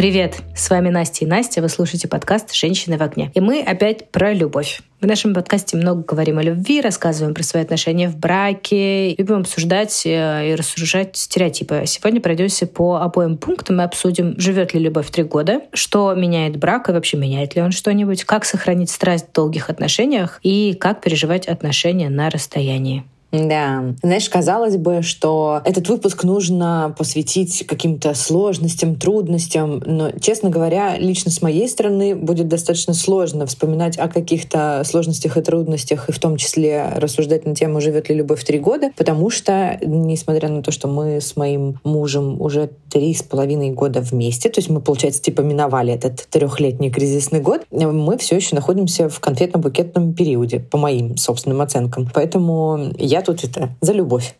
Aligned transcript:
Привет! 0.00 0.40
С 0.56 0.70
вами 0.70 0.88
Настя 0.88 1.26
и 1.26 1.28
Настя. 1.28 1.60
Вы 1.60 1.68
слушаете 1.68 2.08
подкаст 2.08 2.54
«Женщины 2.54 2.96
в 2.96 3.02
огне». 3.02 3.30
И 3.34 3.40
мы 3.40 3.60
опять 3.60 4.10
про 4.10 4.32
любовь. 4.32 4.80
В 4.98 5.06
нашем 5.06 5.34
подкасте 5.34 5.76
много 5.76 6.02
говорим 6.04 6.38
о 6.38 6.42
любви, 6.42 6.80
рассказываем 6.80 7.34
про 7.34 7.42
свои 7.42 7.62
отношения 7.64 8.08
в 8.08 8.16
браке, 8.16 9.14
любим 9.16 9.40
обсуждать 9.40 10.06
э, 10.06 10.52
и 10.52 10.54
рассуждать 10.54 11.18
стереотипы. 11.18 11.82
Сегодня 11.84 12.22
пройдемся 12.22 12.66
по 12.66 12.96
обоим 12.96 13.36
пунктам 13.36 13.82
и 13.82 13.84
обсудим, 13.84 14.40
живет 14.40 14.72
ли 14.72 14.80
любовь 14.80 15.10
три 15.10 15.22
года, 15.22 15.60
что 15.74 16.14
меняет 16.14 16.56
брак 16.56 16.88
и 16.88 16.92
вообще 16.92 17.18
меняет 17.18 17.54
ли 17.54 17.60
он 17.60 17.70
что-нибудь, 17.70 18.24
как 18.24 18.46
сохранить 18.46 18.88
страсть 18.88 19.26
в 19.28 19.32
долгих 19.34 19.68
отношениях 19.68 20.40
и 20.42 20.72
как 20.80 21.02
переживать 21.02 21.46
отношения 21.46 22.08
на 22.08 22.30
расстоянии. 22.30 23.04
Да. 23.32 23.94
Знаешь, 24.02 24.28
казалось 24.28 24.76
бы, 24.76 25.02
что 25.02 25.60
этот 25.64 25.88
выпуск 25.88 26.24
нужно 26.24 26.94
посвятить 26.98 27.64
каким-то 27.66 28.14
сложностям, 28.14 28.96
трудностям, 28.96 29.82
но, 29.86 30.10
честно 30.20 30.50
говоря, 30.50 30.98
лично 30.98 31.30
с 31.30 31.40
моей 31.40 31.68
стороны 31.68 32.16
будет 32.16 32.48
достаточно 32.48 32.92
сложно 32.92 33.46
вспоминать 33.46 33.98
о 33.98 34.08
каких-то 34.08 34.82
сложностях 34.84 35.36
и 35.36 35.42
трудностях, 35.42 36.08
и 36.08 36.12
в 36.12 36.18
том 36.18 36.36
числе 36.36 36.92
рассуждать 36.96 37.46
на 37.46 37.54
тему 37.54 37.80
«Живет 37.80 38.08
ли 38.08 38.16
любовь 38.16 38.44
три 38.44 38.58
года?», 38.58 38.90
потому 38.96 39.30
что, 39.30 39.78
несмотря 39.80 40.48
на 40.48 40.62
то, 40.62 40.72
что 40.72 40.88
мы 40.88 41.20
с 41.20 41.36
моим 41.36 41.78
мужем 41.84 42.40
уже 42.40 42.70
три 42.90 43.14
с 43.14 43.22
половиной 43.22 43.70
года 43.70 44.00
вместе, 44.00 44.48
то 44.48 44.58
есть 44.58 44.68
мы, 44.68 44.80
получается, 44.80 45.22
типа 45.22 45.42
миновали 45.42 45.92
этот 45.92 46.26
трехлетний 46.30 46.90
кризисный 46.90 47.40
год, 47.40 47.62
мы 47.70 48.18
все 48.18 48.36
еще 48.36 48.56
находимся 48.56 49.08
в 49.08 49.20
конфетно-букетном 49.20 50.14
периоде, 50.14 50.58
по 50.58 50.78
моим 50.78 51.16
собственным 51.16 51.60
оценкам. 51.60 52.08
Поэтому 52.12 52.90
я 52.98 53.19
тут 53.22 53.44
это 53.44 53.70
за 53.80 53.92
любовь. 53.92 54.34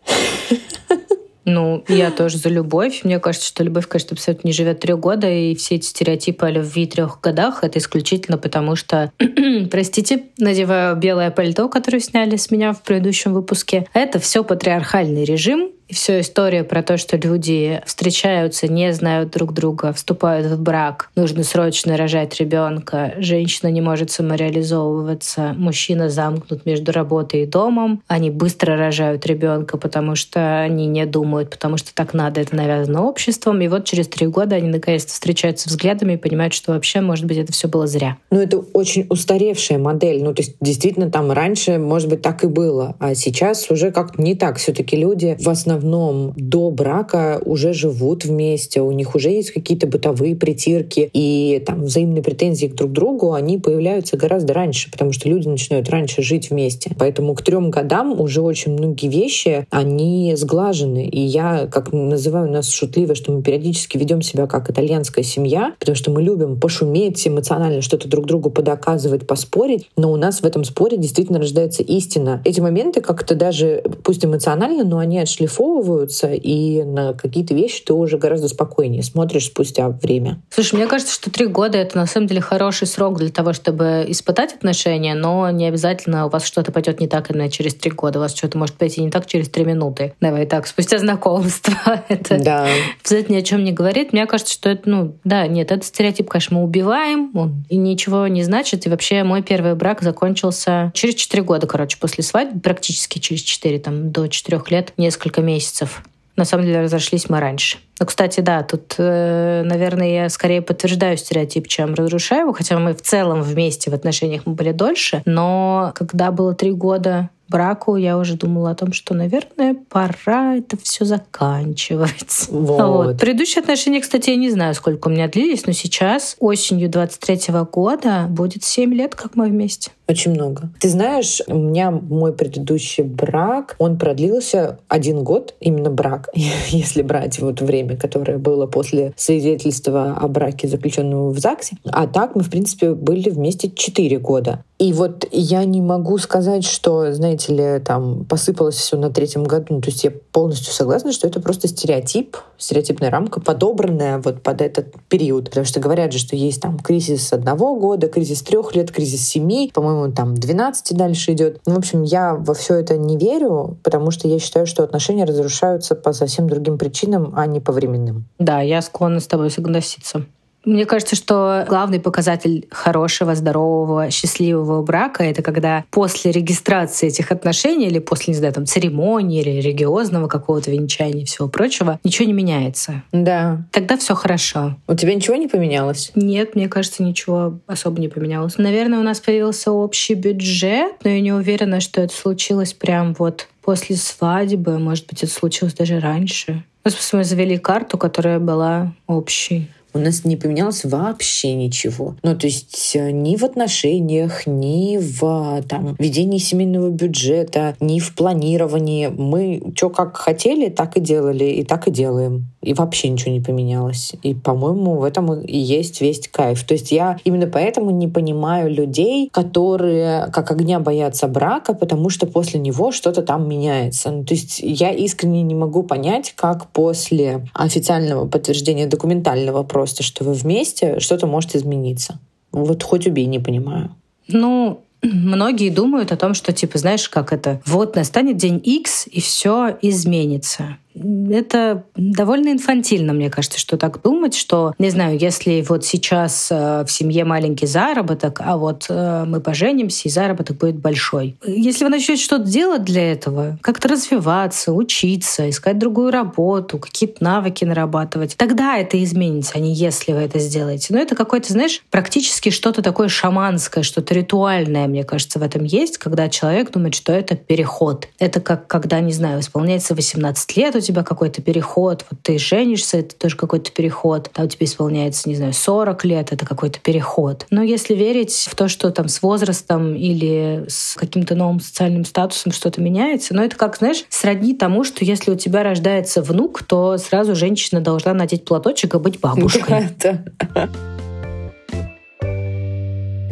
Ну, 1.46 1.84
я 1.88 2.10
тоже 2.10 2.38
за 2.38 2.48
любовь. 2.48 3.00
Мне 3.02 3.18
кажется, 3.18 3.48
что 3.48 3.64
любовь, 3.64 3.88
конечно, 3.88 4.14
абсолютно 4.14 4.46
не 4.46 4.52
живет 4.52 4.80
трех 4.80 5.00
года, 5.00 5.28
и 5.28 5.54
все 5.54 5.76
эти 5.76 5.86
стереотипы 5.86 6.46
о 6.46 6.50
любви 6.50 6.86
трех 6.86 7.20
годах 7.20 7.64
это 7.64 7.78
исключительно 7.78 8.38
потому, 8.38 8.76
что, 8.76 9.10
простите, 9.70 10.24
надеваю 10.38 10.96
белое 10.96 11.30
пальто, 11.30 11.68
которое 11.68 12.00
сняли 12.00 12.36
с 12.36 12.50
меня 12.50 12.72
в 12.72 12.82
предыдущем 12.82 13.32
выпуске. 13.32 13.86
Это 13.94 14.18
все 14.18 14.44
патриархальный 14.44 15.24
режим, 15.24 15.70
и 15.90 15.94
вся 15.94 16.20
история 16.20 16.62
про 16.62 16.82
то, 16.82 16.96
что 16.96 17.16
люди 17.16 17.82
встречаются, 17.84 18.68
не 18.68 18.92
знают 18.92 19.30
друг 19.30 19.52
друга, 19.52 19.92
вступают 19.92 20.46
в 20.46 20.60
брак, 20.62 21.10
нужно 21.16 21.42
срочно 21.42 21.96
рожать 21.96 22.38
ребенка, 22.38 23.14
женщина 23.18 23.68
не 23.68 23.80
может 23.80 24.10
самореализовываться, 24.12 25.54
мужчина 25.56 26.08
замкнут 26.08 26.64
между 26.64 26.92
работой 26.92 27.42
и 27.42 27.46
домом, 27.46 28.02
они 28.06 28.30
быстро 28.30 28.76
рожают 28.76 29.26
ребенка, 29.26 29.78
потому 29.78 30.14
что 30.14 30.60
они 30.60 30.86
не 30.86 31.04
думают, 31.06 31.50
потому 31.50 31.76
что 31.76 31.92
так 31.92 32.14
надо, 32.14 32.40
это 32.40 32.54
навязано 32.54 33.02
обществом. 33.02 33.60
И 33.60 33.68
вот 33.68 33.84
через 33.84 34.06
три 34.06 34.28
года 34.28 34.56
они 34.56 34.68
наконец-то 34.68 35.12
встречаются 35.12 35.68
взглядами 35.68 36.14
и 36.14 36.16
понимают, 36.16 36.54
что 36.54 36.72
вообще, 36.72 37.00
может 37.00 37.24
быть, 37.24 37.38
это 37.38 37.52
все 37.52 37.66
было 37.66 37.86
зря. 37.86 38.16
Ну, 38.30 38.38
это 38.38 38.58
очень 38.58 39.06
устаревшая 39.10 39.78
модель. 39.78 40.22
Ну, 40.22 40.34
то 40.34 40.42
есть, 40.42 40.54
действительно, 40.60 41.10
там 41.10 41.32
раньше, 41.32 41.78
может 41.78 42.08
быть, 42.08 42.22
так 42.22 42.44
и 42.44 42.46
было. 42.46 42.94
А 43.00 43.14
сейчас 43.14 43.70
уже 43.70 43.90
как-то 43.90 44.22
не 44.22 44.36
так. 44.36 44.58
Все-таки 44.58 44.96
люди 44.96 45.36
в 45.40 45.48
основном 45.48 45.79
основном 45.80 46.32
до 46.36 46.70
брака 46.70 47.40
уже 47.44 47.72
живут 47.72 48.24
вместе, 48.24 48.80
у 48.80 48.92
них 48.92 49.14
уже 49.14 49.30
есть 49.30 49.50
какие-то 49.50 49.86
бытовые 49.86 50.36
притирки, 50.36 51.10
и 51.12 51.62
там 51.66 51.84
взаимные 51.84 52.22
претензии 52.22 52.66
к 52.66 52.74
друг 52.74 52.92
другу, 52.92 53.32
они 53.32 53.58
появляются 53.58 54.16
гораздо 54.16 54.52
раньше, 54.52 54.90
потому 54.90 55.12
что 55.12 55.28
люди 55.28 55.48
начинают 55.48 55.88
раньше 55.88 56.22
жить 56.22 56.50
вместе. 56.50 56.92
Поэтому 56.98 57.34
к 57.34 57.42
трем 57.42 57.70
годам 57.70 58.20
уже 58.20 58.42
очень 58.42 58.72
многие 58.72 59.08
вещи, 59.08 59.66
они 59.70 60.34
сглажены. 60.36 61.06
И 61.06 61.20
я, 61.20 61.66
как 61.66 61.92
называю 61.92 62.50
нас 62.50 62.68
шутливо, 62.68 63.14
что 63.14 63.32
мы 63.32 63.42
периодически 63.42 63.96
ведем 63.96 64.22
себя 64.22 64.46
как 64.46 64.70
итальянская 64.70 65.24
семья, 65.24 65.74
потому 65.78 65.96
что 65.96 66.10
мы 66.10 66.22
любим 66.22 66.60
пошуметь 66.60 67.26
эмоционально, 67.26 67.80
что-то 67.80 68.08
друг 68.08 68.26
другу 68.26 68.50
подоказывать, 68.50 69.26
поспорить, 69.26 69.88
но 69.96 70.12
у 70.12 70.16
нас 70.16 70.40
в 70.40 70.44
этом 70.44 70.64
споре 70.64 70.96
действительно 70.96 71.38
рождается 71.38 71.82
истина. 71.82 72.42
Эти 72.44 72.60
моменты 72.60 73.00
как-то 73.00 73.34
даже, 73.34 73.82
пусть 74.02 74.24
эмоционально, 74.24 74.84
но 74.84 74.98
они 74.98 75.18
отшлифованы 75.18 75.69
вырисовываются, 75.70 76.32
и 76.32 76.82
на 76.82 77.12
какие-то 77.12 77.54
вещи 77.54 77.82
ты 77.84 77.92
уже 77.92 78.18
гораздо 78.18 78.48
спокойнее 78.48 79.02
смотришь 79.02 79.46
спустя 79.46 79.88
время. 79.88 80.40
Слушай, 80.50 80.76
мне 80.76 80.86
кажется, 80.86 81.14
что 81.14 81.30
три 81.30 81.46
года— 81.46 81.78
это 81.78 81.96
на 81.96 82.06
самом 82.06 82.26
деле 82.26 82.40
хороший 82.40 82.86
срок 82.86 83.18
для 83.18 83.30
того, 83.30 83.52
чтобы 83.52 84.04
испытать 84.08 84.54
отношения, 84.54 85.14
но 85.14 85.50
не 85.50 85.66
обязательно 85.66 86.26
у 86.26 86.28
вас 86.28 86.44
что-то 86.44 86.72
пойдет 86.72 87.00
не 87.00 87.08
так 87.08 87.30
именно 87.30 87.50
через 87.50 87.74
три 87.74 87.90
года. 87.90 88.18
У 88.18 88.22
вас 88.22 88.34
что-то 88.34 88.58
может 88.58 88.76
пойти 88.76 89.02
не 89.02 89.10
так 89.10 89.26
через 89.26 89.48
три 89.48 89.64
минуты. 89.64 90.14
Давай 90.20 90.46
так, 90.46 90.66
спустя 90.66 90.98
знакомство. 90.98 91.74
это 92.08 92.38
да. 92.38 92.66
обязательно 93.00 93.36
ни 93.36 93.40
о 93.40 93.42
чем 93.42 93.64
не 93.64 93.72
говорит. 93.72 94.12
Мне 94.12 94.26
кажется, 94.26 94.52
что 94.52 94.68
это, 94.68 94.88
ну, 94.88 95.16
да, 95.24 95.46
нет, 95.46 95.70
это 95.70 95.84
стереотип, 95.84 96.28
конечно, 96.28 96.58
мы 96.58 96.64
убиваем, 96.64 97.30
он 97.34 97.64
и 97.68 97.76
ничего 97.76 98.26
не 98.26 98.42
значит. 98.42 98.86
И 98.86 98.90
вообще 98.90 99.22
мой 99.22 99.42
первый 99.42 99.74
брак 99.74 100.02
закончился 100.02 100.90
через 100.94 101.14
четыре 101.14 101.42
года, 101.42 101.66
короче, 101.66 101.98
после 101.98 102.24
свадьбы, 102.24 102.60
практически 102.60 103.18
через 103.18 103.42
четыре, 103.42 103.78
там, 103.78 104.10
до 104.10 104.26
четырех 104.28 104.70
лет, 104.70 104.92
несколько 104.96 105.42
месяцев 105.42 105.59
месяцев. 105.60 106.02
На 106.36 106.46
самом 106.46 106.64
деле 106.64 106.80
разошлись 106.80 107.28
мы 107.28 107.38
раньше. 107.38 107.78
Ну, 107.98 108.06
кстати, 108.06 108.40
да, 108.40 108.62
тут, 108.62 108.94
э, 108.96 109.62
наверное, 109.62 110.22
я 110.22 110.28
скорее 110.30 110.62
подтверждаю 110.62 111.18
стереотип, 111.18 111.68
чем 111.68 111.92
разрушаю 111.92 112.42
его, 112.42 112.52
хотя 112.54 112.78
мы 112.78 112.94
в 112.94 113.02
целом 113.02 113.42
вместе 113.42 113.90
в 113.90 113.94
отношениях 113.94 114.42
мы 114.46 114.54
были 114.54 114.72
дольше. 114.72 115.22
Но 115.26 115.92
когда 115.94 116.30
было 116.30 116.54
три 116.54 116.72
года 116.72 117.28
браку 117.50 117.96
я 117.96 118.16
уже 118.16 118.36
думала 118.36 118.70
о 118.70 118.74
том, 118.74 118.92
что, 118.92 119.12
наверное, 119.12 119.76
пора 119.90 120.56
это 120.56 120.78
все 120.80 121.04
заканчивать. 121.04 122.46
Вот. 122.48 123.06
вот. 123.06 123.18
Предыдущие 123.18 123.60
отношения, 123.60 124.00
кстати, 124.00 124.30
я 124.30 124.36
не 124.36 124.50
знаю, 124.50 124.74
сколько 124.74 125.08
у 125.08 125.10
меня 125.10 125.28
длились, 125.28 125.66
но 125.66 125.72
сейчас, 125.72 126.36
осенью 126.38 126.88
23 126.88 127.52
-го 127.52 127.68
года, 127.68 128.26
будет 128.28 128.64
7 128.64 128.94
лет, 128.94 129.14
как 129.14 129.34
мы 129.34 129.48
вместе. 129.48 129.90
Очень 130.10 130.32
много. 130.32 130.70
Ты 130.80 130.88
знаешь, 130.88 131.40
у 131.46 131.54
меня 131.54 131.92
мой 131.92 132.32
предыдущий 132.32 133.04
брак, 133.04 133.76
он 133.78 133.96
продлился 133.96 134.80
один 134.88 135.22
год, 135.22 135.54
именно 135.60 135.88
брак, 135.88 136.28
если 136.34 137.02
брать 137.02 137.38
вот 137.38 137.60
время, 137.60 137.96
которое 137.96 138.38
было 138.38 138.66
после 138.66 139.12
свидетельства 139.16 140.16
о 140.20 140.26
браке, 140.26 140.66
заключенного 140.66 141.30
в 141.30 141.38
ЗАГСе. 141.38 141.76
А 141.84 142.08
так 142.08 142.34
мы, 142.34 142.42
в 142.42 142.50
принципе, 142.50 142.92
были 142.94 143.30
вместе 143.30 143.70
4 143.70 144.18
года. 144.18 144.64
И 144.80 144.94
вот 144.94 145.28
я 145.30 145.62
не 145.66 145.82
могу 145.82 146.16
сказать, 146.16 146.64
что, 146.64 147.12
знаете 147.12 147.54
ли, 147.54 147.84
там 147.84 148.24
посыпалось 148.24 148.76
все 148.76 148.96
на 148.96 149.10
третьем 149.10 149.44
году. 149.44 149.66
Ну, 149.74 149.80
то 149.82 149.90
есть 149.90 150.04
я 150.04 150.10
полностью 150.32 150.72
согласна, 150.72 151.12
что 151.12 151.28
это 151.28 151.38
просто 151.38 151.68
стереотип, 151.68 152.38
стереотипная 152.56 153.10
рамка, 153.10 153.42
подобранная 153.42 154.18
вот 154.20 154.42
под 154.42 154.62
этот 154.62 154.94
период. 155.10 155.50
Потому 155.50 155.66
что 155.66 155.80
говорят 155.80 156.14
же, 156.14 156.18
что 156.18 156.34
есть 156.34 156.62
там 156.62 156.78
кризис 156.78 157.30
одного 157.34 157.78
года, 157.78 158.08
кризис 158.08 158.40
трех 158.40 158.74
лет, 158.74 158.90
кризис 158.90 159.28
семи, 159.28 159.70
по-моему, 159.74 159.99
там 160.08 160.34
12 160.34 160.96
дальше 160.96 161.32
идет. 161.32 161.60
Ну, 161.66 161.74
в 161.74 161.78
общем, 161.78 162.02
я 162.02 162.34
во 162.34 162.54
все 162.54 162.74
это 162.74 162.96
не 162.96 163.16
верю, 163.16 163.78
потому 163.82 164.10
что 164.10 164.28
я 164.28 164.38
считаю, 164.38 164.66
что 164.66 164.82
отношения 164.82 165.24
разрушаются 165.24 165.94
по 165.94 166.12
совсем 166.12 166.48
другим 166.48 166.78
причинам, 166.78 167.32
а 167.36 167.46
не 167.46 167.60
по 167.60 167.72
временным. 167.72 168.26
Да, 168.38 168.60
я 168.60 168.82
склонна 168.82 169.20
с 169.20 169.26
тобой 169.26 169.50
согласиться. 169.50 170.24
Мне 170.64 170.84
кажется, 170.84 171.16
что 171.16 171.64
главный 171.68 172.00
показатель 172.00 172.66
хорошего, 172.70 173.34
здорового, 173.34 174.10
счастливого 174.10 174.82
брака— 174.82 175.24
это 175.24 175.42
когда 175.42 175.84
после 175.90 176.32
регистрации 176.32 177.08
этих 177.08 177.32
отношений 177.32 177.86
или 177.86 177.98
после, 177.98 178.32
не 178.32 178.38
знаю, 178.38 178.52
там, 178.52 178.66
церемонии 178.66 179.40
или 179.40 179.50
религиозного 179.50 180.28
какого-то 180.28 180.70
венчания 180.70 181.22
и 181.22 181.24
всего 181.24 181.48
прочего 181.48 181.98
ничего 182.04 182.26
не 182.26 182.34
меняется. 182.34 183.02
Да. 183.12 183.64
Тогда 183.70 183.96
все 183.96 184.14
хорошо. 184.14 184.76
У 184.86 184.94
тебя 184.94 185.14
ничего 185.14 185.36
не 185.36 185.48
поменялось? 185.48 186.12
Нет, 186.14 186.54
мне 186.54 186.68
кажется, 186.68 187.02
ничего 187.02 187.58
особо 187.66 188.00
не 188.00 188.08
поменялось. 188.08 188.58
Наверное, 188.58 188.98
у 188.98 189.02
нас 189.02 189.20
появился 189.20 189.72
общий 189.72 190.14
бюджет, 190.14 190.92
но 191.04 191.10
я 191.10 191.20
не 191.20 191.32
уверена, 191.32 191.80
что 191.80 192.02
это 192.02 192.14
случилось 192.14 192.74
прям 192.74 193.14
вот 193.18 193.48
после 193.62 193.96
свадьбы. 193.96 194.78
Может 194.78 195.06
быть, 195.06 195.22
это 195.22 195.32
случилось 195.32 195.74
даже 195.74 196.00
раньше. 196.00 196.64
Мы 197.12 197.24
завели 197.24 197.58
карту, 197.58 197.98
которая 197.98 198.38
была 198.38 198.92
общей 199.06 199.70
у 199.92 199.98
нас 199.98 200.24
не 200.24 200.36
поменялось 200.36 200.84
вообще 200.84 201.54
ничего. 201.54 202.16
Ну, 202.22 202.36
то 202.36 202.46
есть 202.46 202.92
э, 202.94 203.10
ни 203.10 203.36
в 203.36 203.44
отношениях, 203.44 204.46
ни 204.46 204.98
в 204.98 205.62
там, 205.68 205.96
ведении 205.98 206.38
семейного 206.38 206.90
бюджета, 206.90 207.76
ни 207.80 207.98
в 207.98 208.14
планировании. 208.14 209.08
Мы 209.08 209.72
что 209.74 209.90
как 209.90 210.16
хотели, 210.16 210.68
так 210.68 210.96
и 210.96 211.00
делали, 211.00 211.44
и 211.44 211.64
так 211.64 211.88
и 211.88 211.90
делаем. 211.90 212.49
И 212.62 212.74
вообще 212.74 213.08
ничего 213.08 213.32
не 213.32 213.40
поменялось. 213.40 214.12
И, 214.22 214.34
по-моему, 214.34 214.96
в 214.96 215.04
этом 215.04 215.40
и 215.40 215.56
есть 215.56 216.00
весь 216.02 216.28
кайф. 216.28 216.62
То 216.64 216.74
есть 216.74 216.92
я 216.92 217.16
именно 217.24 217.46
поэтому 217.46 217.90
не 217.90 218.06
понимаю 218.06 218.70
людей, 218.70 219.30
которые 219.32 220.26
как 220.32 220.50
огня 220.50 220.78
боятся 220.78 221.26
брака, 221.26 221.72
потому 221.72 222.10
что 222.10 222.26
после 222.26 222.60
него 222.60 222.92
что-то 222.92 223.22
там 223.22 223.48
меняется. 223.48 224.10
Ну, 224.10 224.24
то 224.24 224.34
есть 224.34 224.60
я 224.62 224.90
искренне 224.90 225.42
не 225.42 225.54
могу 225.54 225.82
понять, 225.82 226.34
как 226.36 226.68
после 226.68 227.46
официального 227.54 228.26
подтверждения 228.26 228.86
документального 228.86 229.62
просто, 229.62 230.02
что 230.02 230.24
вы 230.24 230.34
вместе, 230.34 231.00
что-то 231.00 231.26
может 231.26 231.56
измениться. 231.56 232.18
Вот 232.52 232.82
хоть 232.82 233.06
убей, 233.06 233.24
не 233.26 233.38
понимаю. 233.38 233.94
Ну, 234.28 234.82
многие 235.02 235.70
думают 235.70 236.12
о 236.12 236.16
том, 236.16 236.34
что, 236.34 236.52
типа, 236.52 236.78
знаешь, 236.78 237.08
как 237.08 237.32
это, 237.32 237.60
вот 237.64 237.96
настанет 237.96 238.36
день 238.36 238.60
X, 238.62 239.06
и 239.06 239.20
все 239.20 239.76
изменится. 239.80 240.76
Это 240.94 241.84
довольно 241.94 242.50
инфантильно, 242.50 243.12
мне 243.12 243.30
кажется, 243.30 243.58
что 243.58 243.76
так 243.76 244.02
думать, 244.02 244.34
что, 244.34 244.74
не 244.78 244.90
знаю, 244.90 245.18
если 245.18 245.64
вот 245.68 245.84
сейчас 245.84 246.48
э, 246.50 246.84
в 246.84 246.90
семье 246.90 247.24
маленький 247.24 247.66
заработок, 247.66 248.40
а 248.44 248.56
вот 248.56 248.86
э, 248.88 249.24
мы 249.26 249.40
поженимся, 249.40 250.08
и 250.08 250.10
заработок 250.10 250.58
будет 250.58 250.76
большой. 250.76 251.36
Если 251.46 251.84
вы 251.84 251.90
начнете 251.90 252.22
что-то 252.22 252.44
делать 252.44 252.84
для 252.84 253.12
этого, 253.12 253.58
как-то 253.60 253.88
развиваться, 253.88 254.72
учиться, 254.72 255.48
искать 255.48 255.78
другую 255.78 256.10
работу, 256.10 256.78
какие-то 256.78 257.22
навыки 257.22 257.64
нарабатывать, 257.64 258.36
тогда 258.36 258.76
это 258.76 259.02
изменится, 259.02 259.52
а 259.56 259.58
не 259.60 259.72
если 259.74 260.12
вы 260.12 260.20
это 260.20 260.38
сделаете. 260.38 260.88
Но 260.90 260.98
это 260.98 261.14
какое-то, 261.14 261.52
знаешь, 261.52 261.82
практически 261.90 262.50
что-то 262.50 262.82
такое 262.82 263.08
шаманское, 263.08 263.84
что-то 263.84 264.14
ритуальное, 264.14 264.88
мне 264.88 265.04
кажется, 265.04 265.38
в 265.38 265.42
этом 265.42 265.64
есть, 265.64 265.98
когда 265.98 266.28
человек 266.28 266.70
думает, 266.70 266.94
что 266.94 267.12
это 267.12 267.36
переход. 267.36 268.08
Это 268.18 268.40
как 268.40 268.66
когда, 268.66 269.00
не 269.00 269.12
знаю, 269.12 269.40
исполняется 269.40 269.94
18 269.94 270.56
лет, 270.56 270.79
у 270.80 270.82
тебя 270.82 271.02
какой-то 271.02 271.42
переход, 271.42 272.04
вот 272.10 272.20
ты 272.22 272.38
женишься, 272.38 272.98
это 272.98 273.14
тоже 273.14 273.36
какой-то 273.36 273.70
переход, 273.70 274.30
у 274.36 274.46
тебя 274.46 274.66
исполняется, 274.66 275.28
не 275.28 275.36
знаю, 275.36 275.52
40 275.52 276.04
лет, 276.04 276.32
это 276.32 276.44
какой-то 276.44 276.80
переход. 276.80 277.46
Но 277.50 277.62
если 277.62 277.94
верить 277.94 278.48
в 278.50 278.54
то, 278.54 278.68
что 278.68 278.90
там 278.90 279.08
с 279.08 279.22
возрастом 279.22 279.94
или 279.94 280.64
с 280.68 280.94
каким-то 280.96 281.34
новым 281.34 281.60
социальным 281.60 282.04
статусом 282.04 282.52
что-то 282.52 282.80
меняется, 282.80 283.34
но 283.34 283.44
это 283.44 283.56
как, 283.56 283.76
знаешь, 283.76 284.04
сродни 284.08 284.54
тому, 284.54 284.84
что 284.84 285.04
если 285.04 285.30
у 285.30 285.36
тебя 285.36 285.62
рождается 285.62 286.22
внук, 286.22 286.62
то 286.62 286.96
сразу 286.98 287.34
женщина 287.34 287.80
должна 287.80 288.14
надеть 288.14 288.44
платочек 288.44 288.94
и 288.94 288.98
быть 288.98 289.20
бабушкой. 289.20 289.88
Да. 290.00 290.68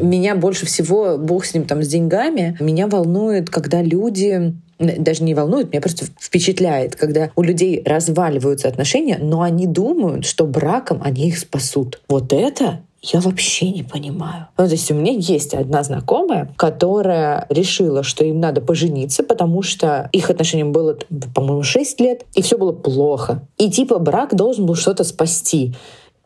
Меня 0.00 0.36
больше 0.36 0.64
всего, 0.66 1.18
бог 1.18 1.44
с 1.44 1.54
ним 1.54 1.64
там, 1.64 1.82
с 1.82 1.88
деньгами, 1.88 2.56
меня 2.60 2.86
волнует, 2.86 3.50
когда 3.50 3.82
люди 3.82 4.54
даже 4.78 5.22
не 5.24 5.34
волнует, 5.34 5.70
меня 5.70 5.80
просто 5.80 6.06
впечатляет, 6.20 6.96
когда 6.96 7.30
у 7.36 7.42
людей 7.42 7.82
разваливаются 7.84 8.68
отношения, 8.68 9.18
но 9.20 9.42
они 9.42 9.66
думают, 9.66 10.24
что 10.24 10.46
браком 10.46 11.00
они 11.02 11.28
их 11.28 11.38
спасут. 11.38 12.00
Вот 12.08 12.32
это 12.32 12.80
я 13.00 13.20
вообще 13.20 13.70
не 13.70 13.84
понимаю. 13.84 14.48
Ну, 14.56 14.66
то 14.66 14.72
есть 14.72 14.90
у 14.90 14.94
меня 14.94 15.12
есть 15.12 15.54
одна 15.54 15.82
знакомая, 15.84 16.52
которая 16.56 17.46
решила, 17.48 18.02
что 18.02 18.24
им 18.24 18.40
надо 18.40 18.60
пожениться, 18.60 19.22
потому 19.22 19.62
что 19.62 20.08
их 20.12 20.30
отношениям 20.30 20.72
было, 20.72 20.98
по-моему, 21.34 21.62
6 21.62 22.00
лет, 22.00 22.24
и 22.34 22.42
все 22.42 22.58
было 22.58 22.72
плохо. 22.72 23.42
И 23.56 23.70
типа 23.70 23.98
брак 23.98 24.34
должен 24.34 24.66
был 24.66 24.74
что-то 24.74 25.04
спасти. 25.04 25.74